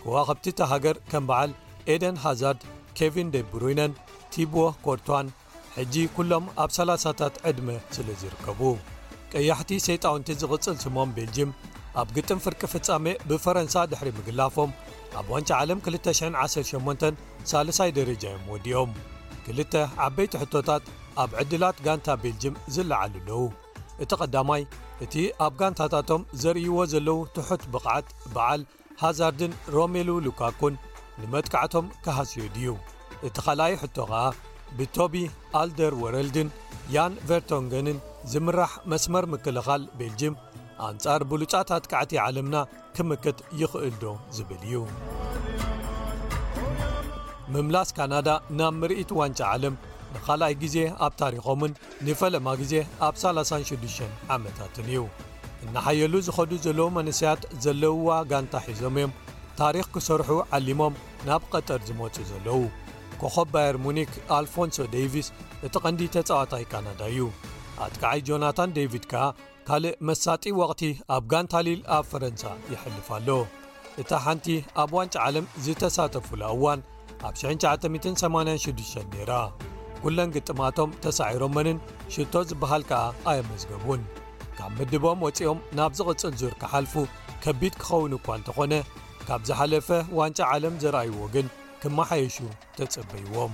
[0.00, 1.50] ክዋኸብቲ ቲ ሃገር ከም በዓል
[1.92, 2.60] ኤደን ሃዛርድ
[2.98, 3.92] ኬቪን ደ ብሩይነን
[4.32, 4.54] ቲቦ
[4.86, 5.26] ኮርትን
[5.76, 8.60] ሕጂ ኵሎም ኣብ 3ላሳታት ዕድመ ስለ ዝርከቡ
[9.32, 11.50] ቀያሕቲ ሰይጣውንቲ ዝቕጽል ስሞም ቤልጅም
[12.02, 14.70] ኣብ ግጥም ፍርቂ ፍጻሜ ብፈረንሳ ድሕሪ ምግላፎም
[15.20, 18.90] ኣብ ዋጫ ዓለም 218ሳሳይ ደረጃዮም ወዲኦም
[19.46, 19.74] ክልተ
[20.08, 20.84] ዓበይቲ ሕቶታት
[21.24, 23.40] ኣብ ዕድላት ጋንታ ቤልጅም ዝለዓሉ ኣለዉ
[24.02, 24.62] እቲ ቐዳማይ
[25.04, 28.62] እቲ ኣብ ጋንታታቶም ዘርእይዎ ዘለዉ ትሑት ብቕዓት በዓል
[29.02, 30.74] ሃዛርድን ሮሜሉ ሉካኩን
[31.20, 32.70] ንመጥቃዕቶም ክሃስዩ ድዩ
[33.26, 34.22] እቲ ኻልይ ሕቶ ኸዓ
[34.78, 35.14] ብቶቢ
[35.60, 36.48] ኣልደር ወረልድን
[36.96, 37.98] ያን ቨርቶንገንን
[38.32, 40.34] ዝምራሕ መስመር ምክልኻል ቤልጅም
[40.88, 42.56] ኣንጻር ብሉጻት ኣትቃዕቲ ዓለምና
[42.98, 44.04] ክምክት ይኽእልዶ
[44.38, 44.76] ዝብል እዩ
[47.54, 48.28] ምምላስ ካናዳ
[48.58, 49.74] ናብ ምርኢት ዋንጫ ዓለም
[50.16, 51.72] ንኻልኣይ ጊዜ ኣብ ታሪኾምን
[52.06, 52.74] ንፈለማ ጊዜ
[53.06, 55.00] ኣብ 36 ዓመታትን እዩ
[55.64, 59.12] እናሓየሉ ዝኸዱ ዘለዉ መንሰያት ዘለውዋ ጋንታ ሒዞም እዮም
[59.60, 60.94] ታሪኽ ክሰርሑ ዓሊሞም
[61.28, 62.58] ናብ ቐጠር ዝመጹእ ዘለዉ
[63.22, 65.26] ኮኾብ ባየር ሙኒክ ኣልፎንሶ ዴይቪስ
[65.66, 67.26] እቲ ቐንዲ ተጻዋታይ ካናዳ እዩ
[67.86, 69.24] ኣትከዓይ ጆናታን ደቪድ ከዓ
[69.68, 70.82] ካልእ መሳጢ ወቕቲ
[71.16, 72.42] ኣብ ጋንታሊል ኣብ ፈረንሳ
[72.72, 73.28] ይሐልፍ ኣሎ
[74.02, 74.46] እታ ሓንቲ
[74.82, 76.80] ኣብ ዋንጭ ዓለም ዝተሳተፉላ እዋን
[77.28, 79.32] ኣብ 1986 ነይራ
[80.04, 81.76] ኲለን ግጥማቶም ተሳዒሮም መንን
[82.14, 83.00] ሽቶ ዝብሃል ከዓ
[83.30, 84.00] ኣየመዝገቡን
[84.56, 86.94] ካብ ምድቦም ወፂኦም ናብ ዝቕጽል ዙር ክሓልፉ
[87.44, 88.72] ከቢድ ክኸውን እኳ እንተ ኾነ
[89.28, 89.88] ካብ ዝሓለፈ
[90.18, 91.46] ዋንጫ ዓለም ዘረአይዎ ግን
[91.84, 92.36] ክመሓየሹ
[92.78, 93.52] ተጸበይዎም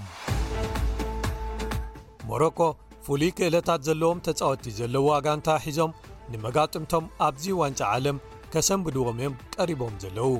[2.30, 2.60] ሞሮኮ
[3.06, 5.92] ፍሉይ ክእለታት ዘለዎም ተጻወቲ ዘለዉ ጋንታ ሒዞም
[6.32, 8.16] ንመጋጥምቶም ኣብዙ ዋንጫ ዓለም
[8.54, 10.32] ከሰንብድዎም እዮም ቀሪቦም ዘለዉ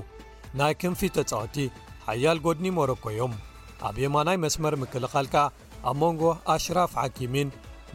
[0.61, 1.57] ናይ ክንፊ ተጻወቲ
[2.09, 3.33] ሓያል ጐድኒ ሞሮኮ እዮም
[3.87, 5.35] ኣብ የማናይ መስመር ምክልኻልካ
[5.91, 6.23] ኣብ መንጎ
[6.55, 7.49] ኣሽራፍ ሓኪምን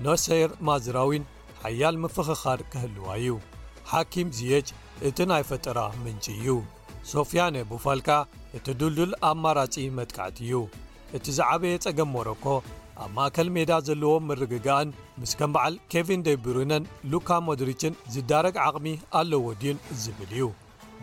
[0.06, 1.24] ኖሴር ማዝራዊን
[1.64, 3.34] ሓያል ምፍኽኻድ ክህልዋ እዩ
[3.92, 4.68] ሓኪም ዝየጅ
[5.08, 6.50] እቲ ናይ ፈጠራ ምንጪ እዩ
[7.12, 8.10] ሶፊያን ብፋልካ
[8.58, 10.54] እቲ ዱልዱል ኣማራጺ መትካዕቲ እዩ
[11.18, 12.46] እቲ ዝዓበየ ጸገም ሞሮኮ
[13.04, 18.88] ኣብ ማእከል ሜዳ ዘለዎም ምርግጋእን ምስ ከም በዓል ኬቪን ደ ብሩነን ሉካ ሞድሪችን ዝዳረግ ዓቕሚ
[19.20, 20.46] ኣለዎ ድዩን ዝብል እዩ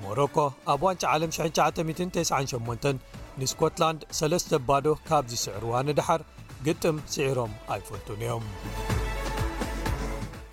[0.03, 0.37] ሞሮኮ
[0.73, 2.93] ኣብ ዋንጭ ዓም 1998
[3.41, 6.23] ንስኮትላንድ ሰለስተ ኣባዶ ካብ ዝስዕርዋ ንድሓር
[6.65, 8.43] ግጥም ስዒሮም ኣይፈልጡን እዮም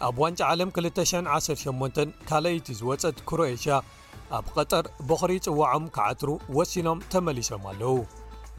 [0.07, 3.75] ኣብ ዋንጫ ዓለም 218 ካልአይቲ ዝወፀት ክሩኤሽያ
[4.37, 7.91] ኣብ ቐጠር በዅሪ ጽዋዖም ክዓትሩ ወሲኖም ተመሊሶም ኣለዉ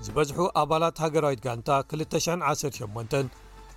[0.07, 1.69] ዝበዝሑ ኣባላት ሃገራዊት ጋንታ
[2.01, 3.17] 218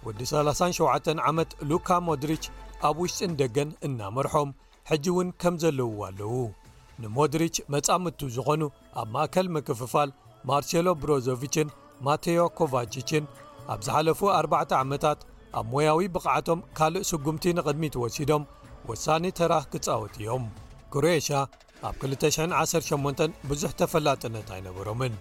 [0.07, 2.45] ወዲ 37 ዓመት ሉካ ሞድሪች
[2.89, 4.51] ኣብ ውሽጢን ደገን እናመርሖም
[4.91, 6.33] ሕጂ እውን ከም ዘለውዎ ኣለዉ
[7.03, 8.61] ንሞድሪች መጻምድቱ ዝኾኑ
[9.03, 10.11] ኣብ ማእከል ምክፍፋል
[10.51, 11.69] ማርሴሎ ብሮዞቭችን
[12.07, 13.23] ማቴዮ ኮቫችችን
[13.73, 15.19] ኣብ ዝሓለፉ 4ባዕተ ዓመታት
[15.59, 18.43] ኣብ ሞያዊ ብቕዓቶም ካልእ ስጉምቲ ንቕድሚትወሲዶም
[18.89, 20.45] ወሳኒ ተራህ ክትጻወትዮም
[20.93, 21.27] ኩሩኤሽ
[21.89, 25.13] ኣብ 218 ብዙሕ ተፈላጥነት ኣይነበሮምን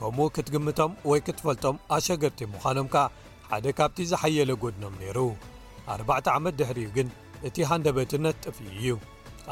[0.00, 3.06] ከምኡ ክትግምቶም ወይ ክትፈልጦም ኣሸገርቲ ምዃኖም ከ
[3.50, 5.18] ሓደ ካብቲ ዝሓየለ ጐድኖም ነይሩ
[5.94, 7.08] ኣርባዕቲ ዓመት ድሕርኡ ግን
[7.48, 8.88] እቲ ሃንደ ቤትነት ጥፍእ እዩ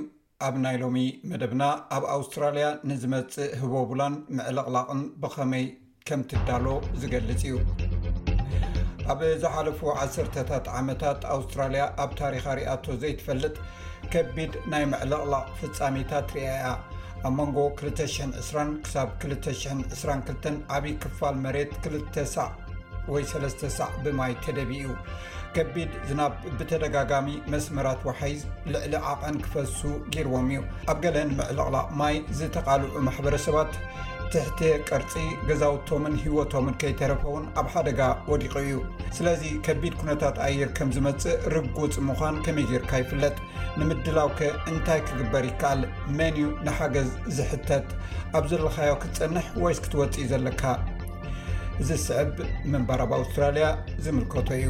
[0.48, 1.62] ኣብ ናይ ሎሚ መደብና
[1.96, 5.66] ኣብ ኣውስትራልያ ንዝመፅእ ህቦቡላን ምዕልቕላቕን ብኸመይ
[6.10, 6.66] ከም ትዳሎ
[7.00, 7.56] ዝገልፅ እዩ
[9.14, 13.54] ኣብ ዝሓለፉ ዓሰርተታት ዓመታት ኣውስትራልያ ኣብ ታሪኻ ሪኣቶ ዘይትፈልጥ
[14.14, 16.68] ከቢድ ናይ መዕልቕላቕ ፍፃሜታት ርአ ያ
[17.26, 22.48] ኣብ መንጎ 220 ክሳብ 222 ዓብይ ክፋል መሬት 2 ሳዕ
[23.12, 24.90] ወይ 3 ሳዕ ብማይ ተደቢ እዩ
[25.56, 28.40] ከቢድ ዝናብ ብተደጋጋሚ መስመራት ወሓይዝ
[28.72, 29.80] ልዕሊ ዓቐን ክፈሱ
[30.16, 30.60] ገርዎም እዩ
[30.92, 33.72] ኣብ ገለን ምዕልቕላ ማይ ዝተቓልዑ ማሕበረሰባት
[34.32, 35.12] ትሕትየ ቅርፂ
[35.48, 38.00] ገዛውቶምን ሂወቶምን ከይተረፈውን ኣብ ሓደጋ
[38.30, 38.72] ወዲቑ እዩ
[39.16, 43.34] ስለዚ ከቢድ ኩነታት ኣየር ከም ዝመፅእ ርጉፅ ምኳን ከመይ ጌርካ ይፍለጥ
[43.80, 45.82] ንምድላው ከ እንታይ ክግበር ይከኣል
[46.18, 47.88] መን እዩ ንሓገዝ ዝሕተት
[48.38, 50.62] ኣብ ዘለካዮ ክትፀንሕ ወይስ ክትወፅእ ዘለካ
[51.88, 52.32] ዚስዕብ
[52.70, 53.66] ምንባር ኣብ ኣውስትራልያ
[54.04, 54.68] ዝምልከቶ እዩ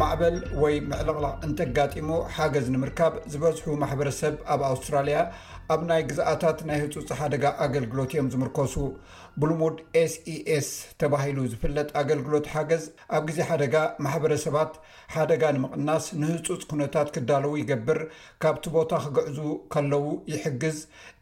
[0.00, 5.18] ማዕበል ወይ ምዕልቕላቕ እንተጋጢሞ ሓገዝ ንምርካብ ዝበዝሑ ማሕበረሰብ ኣብ ኣውስትራልያ
[5.72, 8.74] ኣብ ናይ ግዛኣታት ናይ ህፁፅ ሓደጋ ኣገልግሎት እዮም ዝምርከሱ
[9.40, 12.84] ብልሙድ ኤስኢኤስ e ተባሂሉ ዝፍለጥ ኣገልግሎት ሓገዝ
[13.16, 14.72] ኣብ ግዜ ሓደጋ ማሕበረሰባት
[15.14, 18.00] ሓደጋ ንምቕናስ ንህፁፅ ኩነታት ክዳለዉ ይገብር
[18.44, 19.38] ካብቲ ቦታ ክገዕዙ
[19.74, 20.78] ከለው ይሕግዝ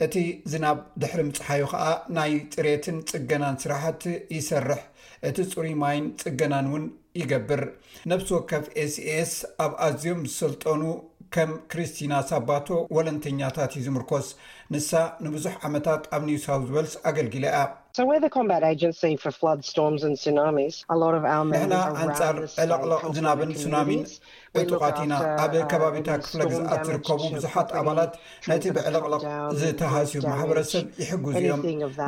[0.06, 0.14] እቲ
[0.52, 1.84] ዝናብ ድሕሪ ምፅሓዩ ከዓ
[2.18, 4.04] ናይ ፅሬትን ፅገናን ስራሕቲ
[4.38, 4.82] ይሰርሕ
[5.30, 6.86] እቲ ፅሩይ ማይን ፅገናን እውን
[7.20, 7.62] ይገብር
[8.12, 8.66] ነብሲ ወከፍ
[8.96, 10.82] ስኢኤስ e ኣብ ኣዝዮም ዝሰልጠኑ
[11.34, 14.28] ከም ክርስቲና ሳባቶ ወለንተኛታት ዩ ዝምርኮስ
[14.74, 14.90] ንሳ
[15.24, 17.44] ንብዙሕ ዓመታት ኣብ ኒውሳውት ወልስ ኣገልጊል
[21.32, 21.74] ያንሕና
[22.04, 24.02] ኣንፃር ዕለቕለቕ ዝናብን ሱናሚን
[24.60, 25.12] ዕጡቃትና
[25.44, 28.12] ኣብ uh, ከባቢታ ክፍለ ግኣት ዝርከቡ ብዙሓት ኣባላት
[28.52, 29.22] ነቲ ብዕለቕልቕ
[29.60, 31.50] ዝተሃስዩ ማሕበረሰብ ይሕግዙ እዮ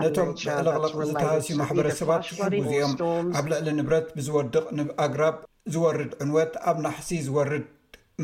[0.05, 2.95] ነቶም ብዕለቕልቕ ዝተሃስዩ ማሕበረሰባት ይሕግዙ እዮም
[3.41, 5.37] ኣብ ልዕሊ ንብረት ብዝወድቕ ንኣግራብ
[5.77, 7.67] ዝወርድ ዕንወት ኣብ ናሕሲ ዝወርድ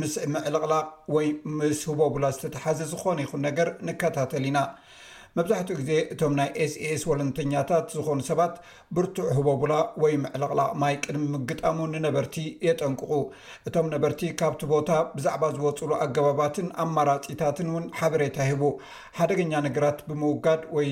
[0.01, 1.27] ምስ ምዕልቕላቕ ወይ
[1.59, 4.59] ምስ ህቦቡላ ዝተተሓዘ ዝኮነ ይኹን ነገር ንከታተል ኢና
[5.37, 8.55] መብዛሕትኡ ግዜ እቶም ናይ ኤስኤኤs ወለንተኛታት ዝኾኑ ሰባት
[8.97, 12.37] ብርቱዑ ህቦቡላ ወይ ምዕልቕላቕ ማይ ቅድሚ ምግጣሙ ንነበርቲ
[12.69, 13.11] የጠንቅቁ
[13.71, 18.65] እቶም ነበርቲ ካብቲ ቦታ ብዛዕባ ዝወፅሉ ኣገባባትን ኣማራፂታትን እውን ሓበሬታ ሂቡ
[19.21, 20.89] ሓደገኛ ነገራት ብምውጋድ ወይ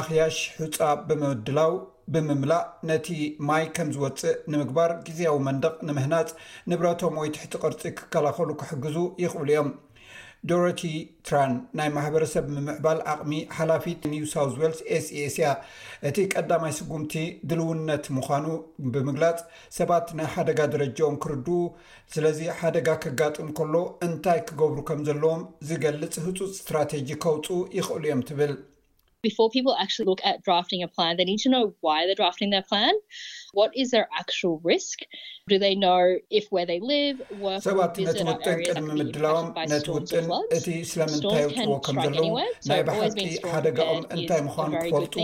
[0.00, 0.78] ኣኽያሽ ህፃ
[1.08, 1.72] ብምድላው
[2.12, 3.06] ብምምላእ ነቲ
[3.48, 6.30] ማይ ከም ዝወፅእ ንምግባር ግዜያዊ መንደቕ ንምህናፅ
[6.70, 9.70] ንብረቶም ወይ ትሕቲ ቅርፂ ክከላከሉ ክሕግዙ ይኽእሉ እዮም
[10.50, 10.80] ዶሮቲ
[11.26, 15.48] ትራን ናይ ማሕበረሰብ ምምዕባል ኣቕሚ ሓላፊት ኒውሳውት ወልስ ስስያ
[16.08, 17.12] እቲ ቀዳማይ ስጉምቲ
[17.50, 18.46] ድልውነት ምኳኑ
[18.94, 19.38] ብምግላፅ
[19.78, 21.60] ሰባት ናይ ሓደጋ ደረጃኦም ክርድኡ
[22.16, 23.74] ስለዚ ሓደጋ ከጋጥም ከሎ
[24.08, 27.46] እንታይ ክገብሩ ከም ዘለዎም ዝገልፅ ህፁፅ እስትራቴጂ ከውፁ
[27.78, 28.54] ይኽእሉ እዮም ትብል
[29.28, 30.00] ሰባት
[37.98, 40.24] ነቲ ውጥን ቅድሚ ምድላዎም ነቲ ውጥን
[40.56, 42.24] እቲ ስለምንታይ ውፅዎ ከም ዘለው
[42.70, 43.20] ናይ ባሓቂ
[43.52, 45.16] ሓደጋኦም እንታይ ምኳኑ ክፈጡ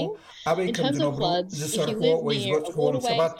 [0.53, 1.19] ኣበይከምነብ
[1.61, 3.37] ዝሰርዎ ወይ ዝበፅህዎን ሰባት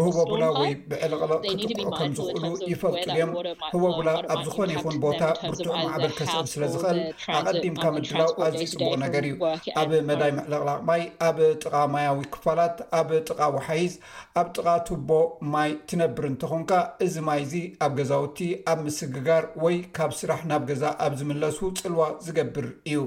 [0.00, 3.32] ብህቦ ብላ ወይ ብዕልቕለቕ ክጥቁ ከም ዝክእሉ ይፈልጡ እዮም
[3.74, 7.00] ህቦ ቡላ ኣብ ዝኮነ ይኹን ቦታ ርትዖም ዓልከሰብ ስለዝኽእል
[7.38, 9.36] ኣቀዲምካ ምድላው ኣዝዩ ፅቡኦ ነገር እዩ
[10.08, 13.92] መዳይ መዕለቕላቅ ማይ ኣብ ጥቓ ማያዊ ክፋላት ኣብ ጥቓ ወሓይዝ
[14.40, 15.10] ኣብ ጥቓ ትቦ
[15.52, 16.72] ማይ ትነብር እንተኾንካ
[17.06, 17.54] እዚ ማይ እዚ
[17.86, 18.38] ኣብ ገዛውቲ
[18.72, 22.98] ኣብ ምስግጋር ወይ ካብ ስራሕ ናብ ገዛ ኣብ ዝምለሱ ፅልዋ ዝገብር እዩ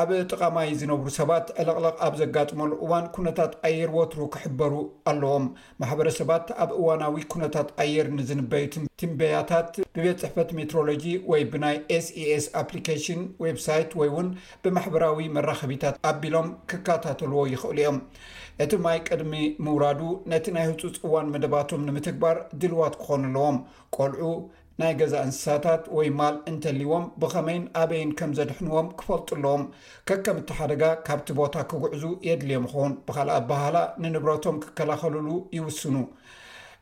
[0.00, 4.74] ኣብ ጠቃማይ ዝነብሩ ሰባት ዕለቕልቕ ኣብ ዘጋጥመሉ እዋን ኩነታት ኣየር ወትሩ ክሕበሩ
[5.10, 5.44] ኣለዎም
[5.82, 8.64] ማሕበረሰባት ኣብ እዋናዊ ኩነታት ኣየር ንዝንበዩ
[9.00, 11.76] ትንበያታት ብቤት ፅሕፈት ሜትሮሎጂ ወይ ብናይ
[12.06, 14.30] ስes ኣፕሊካሽን ዌብሳይት ወይውን
[14.64, 17.98] ብማሕበራዊ መራከቢታት ኣቢሎም ክካታተልዎ ይኽእሉ እዮም
[18.62, 19.34] እቲ ማይ ቅድሚ
[19.66, 20.00] ምውራዱ
[20.34, 23.58] ነቲ ናይ ህፁፅ እዋን መደባቶም ንምትግባር ድልዋት ክኾኑ ኣለዎም
[23.98, 24.30] ቆልዑ
[24.80, 29.64] ናይ ገዛ እንስሳታት ወይ ማል እንተኣልዎም ብኸመይን ኣበይን ከም ዘድሕንዎም ክፈልጡ ኣለዎም
[30.08, 35.96] ከከምእቲ ሓደጋ ካብቲ ቦታ ክጕዕዙ የድልዮም ይኸውን ብኻልእ ኣባህላ ንንብረቶም ክከላኸልሉ ይውስኑ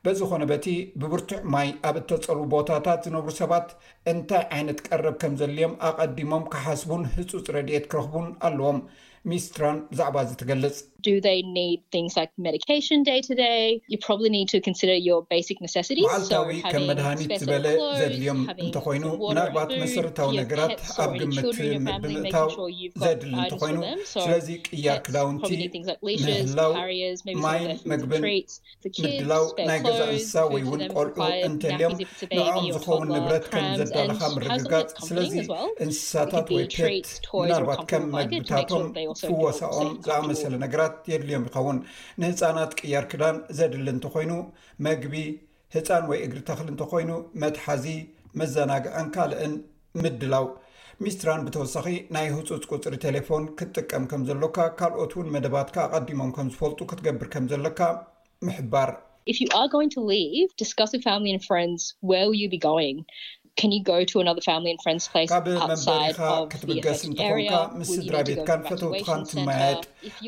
[0.05, 0.66] በዚኾነ በቲ
[1.01, 3.66] ብብርቱዕ ማይ ኣብ እተጸሉ ቦታታት ዝነብሩ ሰባት
[4.12, 8.78] እንታይ ዓይነት ቀረብ ከም ዘድልዮም ኣቐዲሞም ክሓስቡን ህጹፅ ረድኤት ክረኽቡን ኣለዎም
[9.30, 10.96] ሚስትራን ብዛዕባ ዝትገልፅባዓልታዊ
[16.74, 17.66] ከም መድሃኒት ዝበለ
[18.00, 21.58] ዘድልዮም እንተኮይኑ ምናርባት መሰረታዊ ነገራት ኣብ ግምት
[22.04, 22.48] ብምእታው
[23.04, 23.78] ዘድል እተኮይኑ
[24.14, 25.50] ስለዚ ቅያ ክዳውንቲ
[26.28, 27.60] ምላውማይ
[27.92, 28.24] መግብን
[29.04, 31.18] ምድላው ናይ ገ እንስሳ ወይውን ቆልዑ
[31.50, 31.94] እንትእልዮም
[32.36, 35.34] ንኦም ዝከውን ንረት ከም ዘዳረካ ምርግጋፅ ስለዚ
[35.86, 36.66] እንስሳታት ወይ
[37.52, 38.84] ናርባ ከም መግብታቶም
[39.28, 41.78] ህወሳኦም ዝኣመሰለ ነገራት የድልዮም ይኸውን
[42.22, 44.32] ንህፃናት ቅያር ክዳን ዘድሊ እንተኮይኑ
[44.86, 45.14] መግቢ
[45.74, 47.11] ህፃን ወይ እግሪ ተክሊ እንተኮይኑ
[47.42, 47.86] መትሓዚ
[48.40, 49.54] መዘናግአን ካልእን
[50.02, 50.46] ምድላው
[51.04, 56.80] ሚስትራን ብተወሳኺ ናይ ህፁፅ ቁፅሪ ቴሌፎን ክትጥቀም ከም ዘሎካ ካልኦት ውን መደባትካ ቀዲሞም ከም ዝፈልጡ
[56.90, 57.80] ክትገብር ከም ዘለካ
[58.48, 58.90] ምሕባር
[63.59, 66.20] ካብመንበሪካ
[66.53, 69.82] ክትብገስ እንትኾንካ ምስ ስድራ ቤትካን ፈተውትካን ትመያየጥ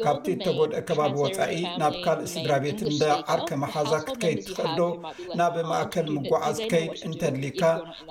[0.07, 3.03] ካብቲ እተጎድኦ ከባቢ ወፃኢ ናብ ካልእ ስድራ ቤት እ ንደ
[3.35, 4.81] ዓርከ መሓዛ ክትከይድ ትኽእዶ
[5.41, 7.63] ናብ ማእከል ምጓዓዝ ዝትከይድ እንተድሊካ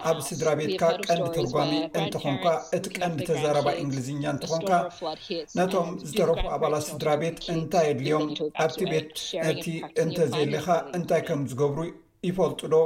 [0.09, 2.45] ኣብ ስድራ ቤትካ ቀንዲ ትርጓሚ እንትኾንካ
[2.77, 4.71] እቲ ቀንዲ ተዘረባ እንግሊዝኛ እንትኾንካ
[5.59, 8.25] ነቶም ዝተረፉ ኣባላት ስድራ ቤት እንታይ የድልዮም
[8.65, 9.13] ኣብቲ ቤት
[9.47, 9.65] ነቲ
[10.05, 10.67] እንተዘየለካ
[10.99, 11.79] እንታይ ከም ዝገብሩ
[12.29, 12.77] ይፈልጡ ዶ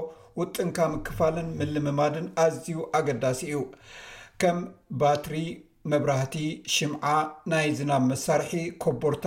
[0.42, 3.58] ውጥንካ ምክፋልን ምልምማድን ኣዝዩ ኣገዳሲ እዩ
[4.44, 4.58] ከም
[5.02, 5.36] ባትሪ
[5.92, 6.36] መብራህቲ
[6.76, 7.04] ሽምዓ
[7.52, 9.26] ናይ ዝናብ መሳርሒ ኮቡርታ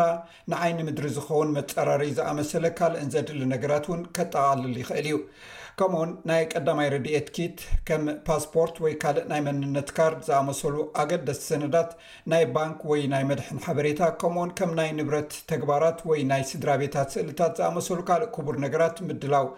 [0.50, 5.18] ንዓይኒ ምድሪ ዝኸውን መፀራሪ ዝኣመሰለ ካልእን ዘድሊ ነገራት ውን ከጠቃልል ይኽእል እዩ
[5.80, 11.90] ከምኡውን ናይ ቀዳማይ ረድኤትኪት ከም ፓስፖርት ወይ ካልእ ናይ መንነት ካርድ ዝኣመሰሉ ኣገዳሲ ሰነዳት
[12.32, 17.08] ናይ ባንክ ወይ ናይ መድሕን ሓበሬታ ከምኡውን ከም ናይ ንብረት ተግባራት ወይ ናይ ስድራ ቤታት
[17.16, 19.48] ስእልታት ዝኣመሰሉ ካልእ ክቡር ነገራት ምድላው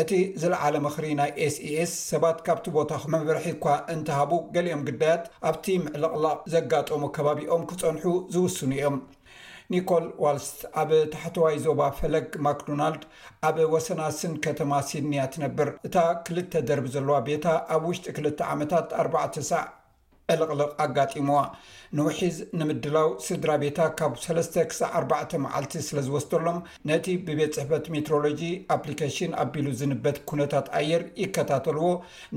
[0.00, 3.64] እቲ ዝለዓለ ምኽሪ ናይ s es ሰባት ካብቲ ቦታ መበርሒ እኳ
[3.94, 8.98] እንትሃቡ ገሊኦም ግዳያት ኣብቲ ምዕልቕላቕ ዘጋጠሙ ከባቢኦም ክፀንሑ ዝውስኑ እዮም
[9.72, 10.50] ኒኮል ዋልስ
[10.82, 13.02] ኣብ ታሕተዋይ ዞባ ፈለግ ማክዶናልድ
[13.48, 15.96] ኣብ ወሰናስን ከተማ ሲድኒያ ትነብር እታ
[16.28, 19.64] ክልተ ደርቢ ዘለዋ ቤታ ኣብ ውሽጢ 2ል ዓመታት 4 ሳዕ
[20.32, 21.36] ዕልቕልቕ ኣጋጢምዋ
[21.98, 26.58] ንውሒዝ ንምድላው ስድራ ቤታ ካብ 3 ክሳዕ 4 መዓልቲ ስለ ዝወስተሎም
[26.90, 28.42] ነቲ ብቤት ፅሕፈት ሜትሮሎጂ
[28.76, 31.86] ኣፕሊኬሽን ኣቢሉ ዝንበት ኩነታት ኣየር ይከታተልዎ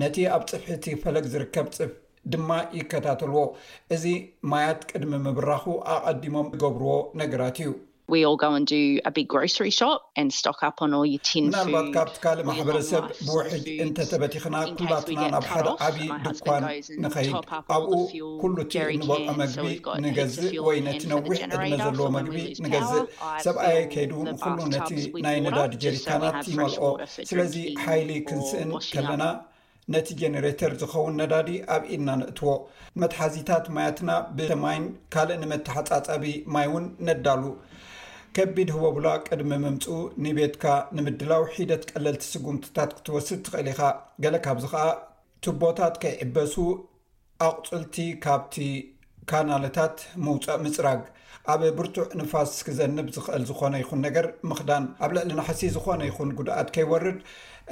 [0.03, 1.91] ነቲ ኣብ ፅብሕቲ ፈለግ ዝርከብ ፅፍ
[2.33, 3.43] ድማ ይከታተልዎ
[3.97, 4.05] እዚ
[4.51, 5.65] ማያት ቅድሚ ምብራኹ
[5.95, 7.71] ኣቐዲሞም ዝገብርዎ ነገራት እዩ
[8.13, 9.19] ናልባት
[10.61, 11.27] ካብቲ
[12.23, 16.65] ካልእ ማሕበረሰብ ብውሕድ እንተተበቲኽና ኩላትና ናብ ሓደ ዓብዪ ድኳን
[17.03, 17.35] ንከይድ
[17.75, 17.91] ኣብኡ
[18.41, 19.65] ኩሉት ንበልቐ መግቢ
[20.05, 22.35] ንገዝእ ወይ ነቲ ነዊሕ ዕድነ ዘለዎ መግቢ
[22.65, 23.05] ንገዝእ
[23.47, 24.75] ሰብኣየ ከይድን ኩሉ ነ
[25.27, 26.83] ናይ ነዳዲ ጀሪካናት ይመልኦ
[27.31, 27.55] ስለዚ
[27.85, 29.23] ሓይሊ ክንስእን ከለና
[29.93, 32.49] ነቲ ጀነሬተር ዝኸውን ነዳዲ ኣብ ኢድና ንእትዎ
[33.01, 37.43] መትሓዚታት ማያትና ብተማይን ካልእ ንመተሓፃፀቢ ማይ እውን ነዳሉ
[38.37, 39.85] ከቢድ ህወብላ ቅድሚ ምምፁ
[40.25, 40.65] ንቤትካ
[40.97, 43.81] ንምድላው ሒደት ቀለልቲ ስጉምቲታት ክትወስድ ትኽእል ኢኻ
[44.23, 44.85] ገለ ካብዚ ከዓ
[45.45, 46.53] ትቦታት ከይዕበሱ
[47.47, 48.55] ኣቕፅልቲ ካብቲ
[49.31, 51.01] ካናልታት ምውፃእ ምፅራግ
[51.53, 56.71] ኣብ ብርቱዕ ንፋስ ክዘንብ ዝኽእል ዝኾነ ይኹን ነገር ምክዳን ኣብ ልዕሊ ናሕሲ ዝኾነ ይኹን ጉድኣት
[56.77, 57.19] ከይወርድ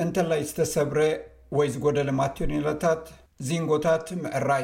[0.05, 0.99] እንተላይ ዝተሰብረ
[1.60, 3.03] ወይ ዝጎደለ ማትኒሎታት
[3.47, 4.63] ዚንጎታት ምዕራይ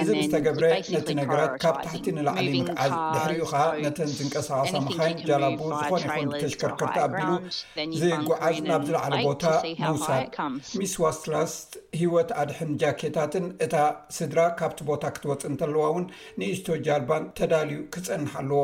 [0.00, 5.60] እዚ ምተገብረ ነቲ ነገራት ካብ ታሕቲ ንላዕሊ ዓዝ ድሕሪኡ ከዓ ነተን ዝንቀሳቀሳ ምካይ ጃላቡ
[6.02, 7.30] ዝኾነ ይከም ተሽከርከርቲ ኣቢሉ
[8.02, 10.28] ዘጉዓዝ ናብ ዝላዕለቦታምውሳድ
[10.80, 11.54] ሚስ ዋስትላስ
[12.00, 13.74] ሂወት ኣድሕን ጃኬታትን እታ
[14.18, 16.06] ስድራ ካብቲ ቦታ ክትወፅ እንተለዋ ውን
[16.42, 18.60] ንኢስቶ ጃርባን ተዳልዩ ክፀንሕ ኣለዎ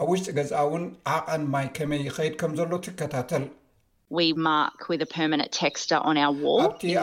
[0.00, 0.84] ኣብ ውሽጢ ገዛ እውን
[1.16, 3.46] ዓቐን ማይ ከመይ ይከይድ ከም ዘሎ ትከታተል
[4.12, 5.02] ኣብቲ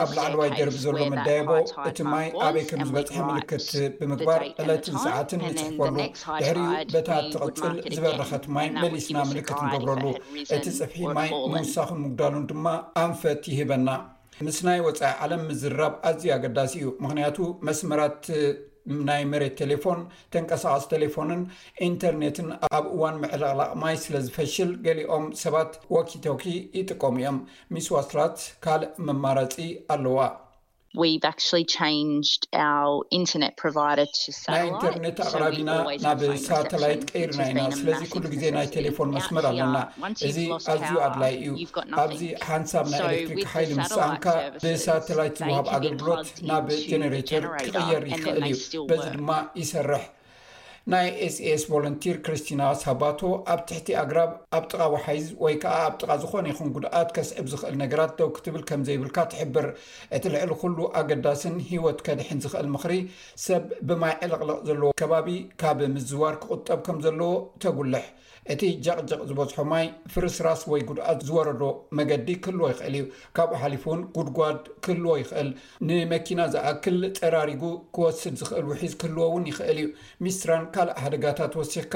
[0.00, 1.50] ኣብ ላዕለዋይ ደርቢ ዘሎ መዳየቦ
[1.88, 5.94] እቲ ማይ ኣበይ ከም ዝበፅሐ ምልክት ብምግባር ዕለት ሰዓትን ንፅሕፈሉ
[6.42, 10.04] ድሕር በታ ትቅፅል ዝበረኸት ማይ መሊስና ምልክት ንገብረሉ
[10.56, 12.66] እቲ ፅፍሒ ማይ ንውሳኽ ምጉዳሉን ድማ
[13.04, 13.88] ኣንፈት ይህበና
[14.46, 17.36] ምስ ናይ ወፃኢ ዓለም ምዝራብ ኣዝዩ ኣገዳሲ እዩ ምክንያቱ
[17.68, 18.20] መስመራት
[19.08, 20.00] ናይ መሬት ቴሌፎን
[20.34, 21.40] ተንቀሳቀስ ቴሌፎንን
[21.88, 26.44] ኢንተርኔትን ኣብ እዋን ምዕላላቅማይ ስለ ዝፈሽል ገሊኦም ሰባት ዋኪቶኪ
[26.80, 27.40] ይጥቀሙ እዮም
[27.76, 29.54] ሚስ ዋስራት ካልእ መማራጺ
[29.94, 30.18] ኣለዋ
[30.92, 31.98] ናይ
[33.16, 33.58] ኢንተርነት
[35.26, 35.70] ኣቅራሚና
[36.04, 39.76] ናብ ሳተላይት ቀይርና ኢና ስለዚ ኩሉ ግዜ ናይ ቴሌፎን መስመር ኣለና
[40.28, 40.38] እዚ
[40.74, 41.68] ኣዝዩ ኣድላይ እዩ
[42.02, 44.26] ኣብዚ ሃንሳብ ናይ ኤሌክሪክ ሓይሊ ምኣንካ
[44.62, 49.30] ብሳተላይት ዝዋሃብ ኣገልግሎት ናብ ጀነሬተር ትቅየር ይክእል እዩበዚ ድማ
[49.62, 50.04] ይሰርሕ
[50.92, 53.20] ናይ ስs ቮለንቲር ክርስቲና ሳባቶ
[53.52, 57.76] ኣብ ትሕቲ ኣግራብ ኣብ ጥቃ ውሓይዝ ወይ ከዓ ኣብ ጥቃ ዝኾነ ይኹን ጉድኣት ከስዕብ ዝኽእል
[57.82, 59.66] ነገራት ደው ክ ትብል ከም ዘይብልካ ትሕብር
[60.18, 62.94] እቲ ልዕሊ ኩሉ ኣገዳሲን ሂወት ከድሕን ዝኽእል ምኽሪ
[63.46, 65.28] ሰብ ብማይ ዕለቕለቕ ዘለዎ ከባቢ
[65.62, 67.30] ካብ ምዝዋር ክቁጠብ ከም ዘለዎ
[67.64, 68.06] ተጉልሕ
[68.52, 71.62] እቲ ጃቕጀቕ ዝበዝሖ ማይ ፍርስራስ ወይ ጉድኣት ዝወረዶ
[71.98, 73.04] መገዲ ክህልዎ ይኽእል እዩ
[73.36, 75.48] ካብኡ ሓሊፉ እውን ጉድጓድ ክህልዎ ይኽእል
[75.88, 77.62] ንመኪና ዝኣክል ጠራሪጉ
[77.96, 79.88] ክወስድ ዝኽእል ውሒዝ ክህልዎ ውን ይኽእል እዩ
[80.26, 81.94] ሚስትራ ካልእ ሓደጋታት ወሲሕካ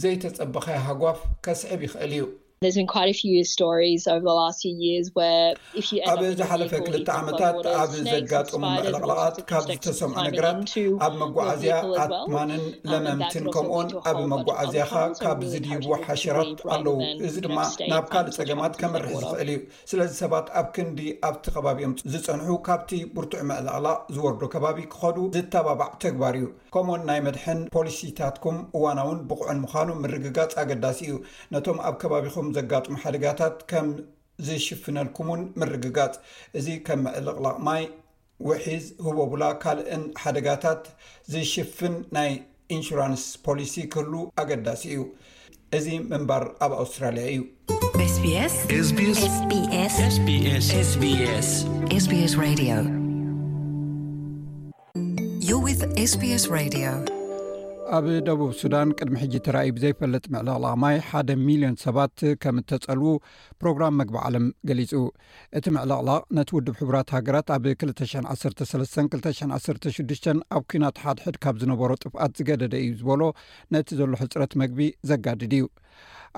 [0.00, 2.22] ዘይተጸበኻ ሃጓፍ ከስዕብ ይኽእል እዩ
[6.12, 10.70] ኣብ ዝሓለፈ ክልተ ዓመታት ኣብ ዘጋጠሙ መዕላቅላቃት ካብ ዝተሰምዖ ነገራት
[11.06, 16.96] ኣብ መጓዓዝያ ኣትማንን ለመምትን ከምኡኦን ኣብ መጓዓዝያ ካ ካብ ዝድይቡ ሓሸራት ኣለው
[17.28, 17.58] እዚ ድማ
[17.92, 19.58] ናብ ካልእ ፀገማት ከመርሕ ዝክእል እዩ
[19.92, 21.00] ስለዚ ሰባት ኣብ ክንዲ
[21.30, 26.46] ኣብቲ ከባቢኦም ዝፀንሑ ካብቲ ብርቱዕ መዕላቅላቕ ዝወርዶ ከባቢ ክኸዱ ዝተባባዕ ተግባር እዩ
[26.76, 31.14] ከምን ናይ መድሐን ፖሊሲታትኩም እዋናውን ብቁዕን ምኳኑ ምርግጋፅ ኣገዳሲ እዩ
[31.54, 36.14] ነቶም ኣብ ከባቢኩም ዘጋጥ ሓደጋታት ከምዝሽፍነልኩም ውን ምርግጋፅ
[36.60, 37.84] እዚ ከም መዕልቅላቅማይ
[38.48, 40.84] ውሒዝ ህበቡላ ካልእን ሓደጋታት
[41.34, 42.32] ዝሽፍን ናይ
[42.76, 45.00] ኢንሹራንስ ፖሊሲ ክህሉ ኣገዳሲ እዩ
[45.78, 47.28] እዚ ምንባር ኣብ ኣውስትራሊያ
[56.66, 57.11] እዩ
[57.96, 63.14] ኣብ ደቡብ ሱዳን ቅድሚ ሕጂ ተራእይ ብዘይፈለጥ ምዕለቕላቕ ማይ 1 ሚሊዮን ሰባት ከም እተጸልው
[63.62, 64.92] ፕሮግራም መግቢ ዓለም ገሊጹ
[65.58, 68.64] እቲ ምዕለቕላቕ ነቲ ውድብ ሕቡራት ሃገራት ኣብ 213
[69.16, 73.22] 216 ኣብ ኩናት ሓድሕድ ካብ ዝነበሮ ጥፍኣት ዝገደደ እዩ ዝበሎ
[73.76, 74.80] ነቲ ዘሎ ሕፅረት መግቢ
[75.10, 75.64] ዘጋድድ እዩ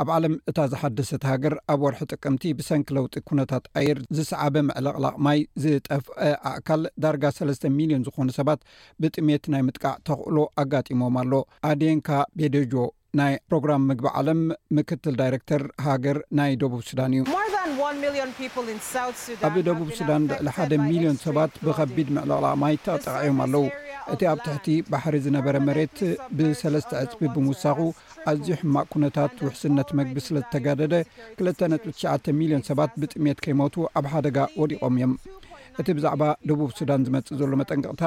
[0.03, 5.39] ኣብ ዓለም እታ ዝሓደሰት ሃገር ኣብ ወርሒ ጥቅምቲ ብሰንኪ ለውጢ ኩነታት ኣየር ዝሰዓበ ምዕለቕላቕ ማይ
[5.65, 8.61] ዝጠፍአ ኣእካል ዳርጋ 3ለስተ ሚሊዮን ዝኾኑ ሰባት
[9.05, 11.33] ብጥሜት ናይ ምጥቃዕ ተኽእሎ ኣጋጢሞም ኣሎ
[11.71, 12.09] ኣዴንካ
[12.41, 12.75] ቤደጆ
[13.21, 14.41] ናይ ፕሮግራም ምግቢ ዓለም
[14.77, 17.25] ምክትል ዳይረክተር ሃገር ናይ ደቡብ ሱዳን እዩ
[19.49, 23.65] ኣብ ደቡብ ሱዳን ብዕሊ ሓደ ሚሊዮን ሰባት ብከቢድ ምዕለቕላቕ ማይ ተጠቃዐዮም ኣለው
[24.13, 25.97] እቲ ኣብ ትሕቲ ባሕሪ ዝነበረ መሬት
[26.37, 26.67] ብ3
[27.03, 27.79] ዕፅቢ ብምውሳኹ
[28.31, 30.95] ኣዝዩ ሕማቅ ኩነታት ውሕስነት መግቢ ስለ ዝተጋደደ
[31.43, 35.13] 29 ሚሊዮን ሰባት ብጥሜት ከይሞቱ ኣብ ሓደጋ ወዲቖም እዮም
[35.81, 38.03] እቲ ብዛዕባ ደቡብ ሱዳን ዝመፅእ ዘሎ መጠንቅቕታ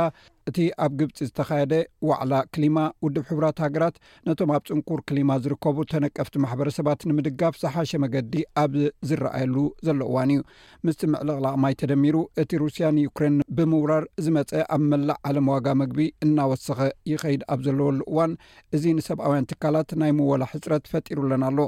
[0.50, 1.74] እቲ ኣብ ግብፂ ዝተካየደ
[2.10, 3.96] ዋዕላ ክሊማ ውድብ ሕብራት ሃገራት
[4.28, 8.74] ነቶም ኣብ ፅንኩር ክሊማ ዝርከቡ ተነቀፍቲ ማሕበረሰባት ንምድጋፍ ዝሓሸ መገዲ ኣብ
[9.10, 9.56] ዝረኣየሉ
[9.88, 10.42] ዘሎ እዋን እዩ
[10.88, 16.80] ምስቲ ምዕልቕላቕ ማይ ተደሚሩ እቲ ሩስያ ንዩክሬን ብምውራር ዝመፀ ኣብ መላእ ዓለም ዋጋ ምግቢ እናወሰኸ
[17.14, 18.34] ይኸይድ ኣብ ዘለወሉ እዋን
[18.78, 21.60] እዚ ንሰብኣውያን ትካላት ናይ ምወላ ሕፅረት ፈጢሩለና ኣሎ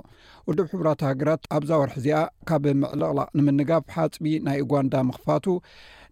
[0.50, 2.22] ውድብ ሕቡራት ሃገራት ኣብዛወርሒ እዚኣ
[2.52, 5.46] ካብ ምዕልቕላቕ ንምንጋፍ ሓፅቢ ናይ ኡጓንዳ ምኽፋቱ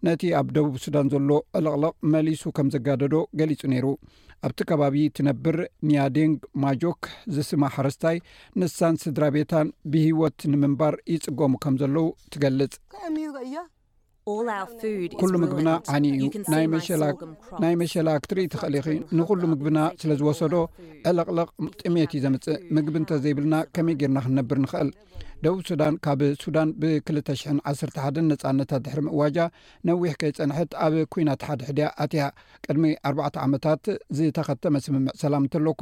[0.05, 3.85] ነቲ ኣብ ደቡብ ሱዳን ዘሎ ዕለቕለቕ መሊሱ ከም ዘጋደዶ ገሊጹ ነይሩ
[4.47, 5.55] ኣብቲ ከባቢ ትነብር
[5.89, 7.01] ንያዴንግ ማጆክ
[7.35, 8.17] ዝስማ ሓረስታይ
[8.61, 12.75] ንሳን ስድራ ቤታን ብሂወት ንምንባር ይጽገሙ ከም ዘለዉ ትገልጽ
[15.19, 16.27] ኩሉ ምግብና ዓኒ እዩ
[17.63, 18.87] ናይ መሸላ ክትርኢ ትኽእል
[19.17, 20.55] ንኩሉ ምግብና ስለ ዝወሰዶ
[21.11, 21.49] ዕለቕለቕ
[21.81, 24.89] ጥሜት እዩ ዘምፅእ ምግቢ እንተ ዘይብልና ከመይ ጌርና ክንነብር ንኽእል
[25.45, 29.38] ደቡብ ሱዳን ካብ ሱዳን ብ20011 ነጻነታት ድሕሪ ምእዋጃ
[29.88, 32.21] ነዊሕ ከይፀንሐት ኣብ ኩናት ሓደ ሕድያ ኣትያ
[32.65, 33.83] ቅድሚ ኣባዕተ ዓመታት
[34.19, 35.81] ዝተኸተመ ስምምዕ ሰላም እንተኣሎኳ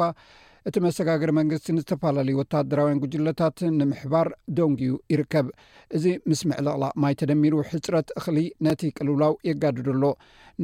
[0.70, 5.48] እቲ መሰጋገሪ መንግስትን ዝተፈላለዩ ወታደራውያን ጉጅለታት ንምሕባር ደንግኡ ይርከብ
[5.98, 10.06] እዚ ምስ ምዕልቕላ ማይ ተደሚሩ ሕፅረት እኽሊ ነቲ ቅልውላው የጋድድኣሎ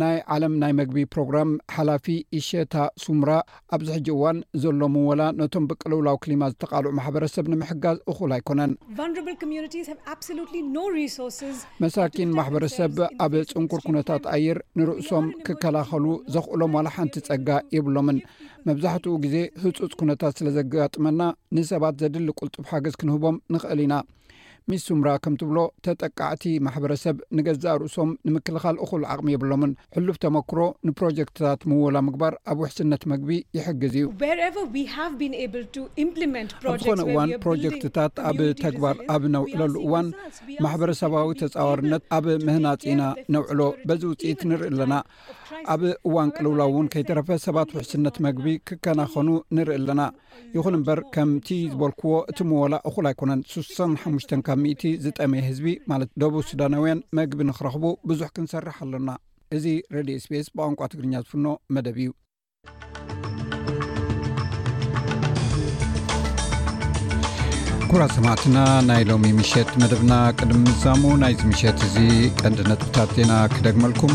[0.02, 2.08] ናይ ዓለም ናይ መግቢ ፕሮግራም ሓላፊ
[2.40, 3.32] እሸታ ሱሙራ
[3.78, 8.74] ኣብዚ ሕጂ እዋን ዘሎ ምወላ ነቶም ብቅልውላው ክሊማ ዝተቃልዑ ማሕበረሰብ ንምሕጋዝ እኹል ኣይኮነን
[11.86, 12.96] መሳኪን ማሕበረሰብ
[13.28, 18.18] ኣብ ፅንኩር ኩነታት ኣየር ንርእሶም ክከላኸሉ ዘኽእሎም ዋላ ሓንቲ ፀጋ የብሎምን
[18.70, 21.22] መብዛሕትኡ ግዜ ህፁፅ ኩነታት ስለ ዘጋጥመና
[21.56, 23.96] ንሰባት ዘድሊ ቁልጡብ ሓገዝ ክንህቦም ንኽእል ኢና
[24.70, 31.96] ሚስ ሱሙራ ከምትብሎ ተጠቃዕቲ ማሕበረሰብ ንገዛእ ርእሶም ንምክልኻል እኹል ዓቕሚ የብሎምን ሕሉፍ ተመክሮ ንፕሮጀክትታት ምውላ
[32.08, 34.06] ምግባር ኣብ ውሕስነት መግቢ ይሕግዝ እዩ
[35.06, 40.08] ኣብ ዝኾነ እዋን ፕሮጀክትታት ኣብ ተግባር ኣብ ነውዕለሉ እዋን
[40.66, 43.04] ማሕበረሰባዊ ተፃዋርነት ኣብ ምህናፂኢና
[43.38, 44.94] ነውዕሎ በዚ ውፅኢት ንርኢ ኣለና
[45.74, 50.02] ኣብ እዋን ቅልውላ እውን ከይተረፈ ሰባት ውሕስነት መግቢ ክከናኸኑ ንርኢ ኣለና
[50.56, 54.62] ይኹን እምበር ከምቲ ዝበልክዎ እቲ መወላ እኩል ኣይኮነን 65 ካብ
[55.06, 59.10] ዝጠመየ ህዝቢ ማለት ደቡ ሱዳናውያን መግቢ ንክረኽቡ ብዙሕ ክንሰርሕ ኣለና
[59.58, 59.66] እዚ
[59.98, 61.48] ረድዮ ስፔስ ብቋንቋ ትግርኛ ዝፍኖ
[61.78, 62.12] መደብ እዩ
[67.92, 68.58] ኩራ ሰማዕትና
[68.90, 71.96] ናይ ሎሚ ምሸት መደብና ቅድሚ ምሳሙ ናይዚ ምሸት እዚ
[72.42, 74.14] ቀንዲ ነጥብታት ዜና ክደግመልኩም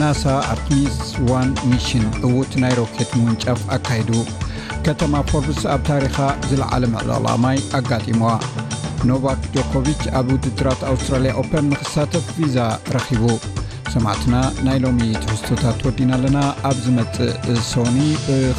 [0.00, 0.22] ናሳ
[0.52, 4.10] ኣርፕኒስ ዋን ሚሽን ዕውት ናይ ሮኬት ምውንጫፍ ኣካይዱ
[4.86, 6.16] ከተማ ፖርብስ ኣብ ታሪኻ
[6.50, 8.30] ዝለዓለ ምዕላላማይ ኣጋጢምዋ
[9.10, 12.58] ኖቫክ ጆኮቭች ኣብ ውድጥራት ኣውስትራልያ ኦፐን ንኽሳተፍ ቪዛ
[12.96, 13.24] ረኺቡ
[13.94, 14.34] ሰማዕትና
[14.66, 16.38] ናይ ሎሚ ትሕዝቶታት ወዲና ኣለና
[16.70, 17.98] ኣብ ዝመፅእ ሶኒ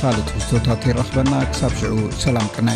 [0.02, 2.72] ኻልእ ትሕዝቶታት ይረኽበና ክሳብ ሽዑ ሰላም ቅነ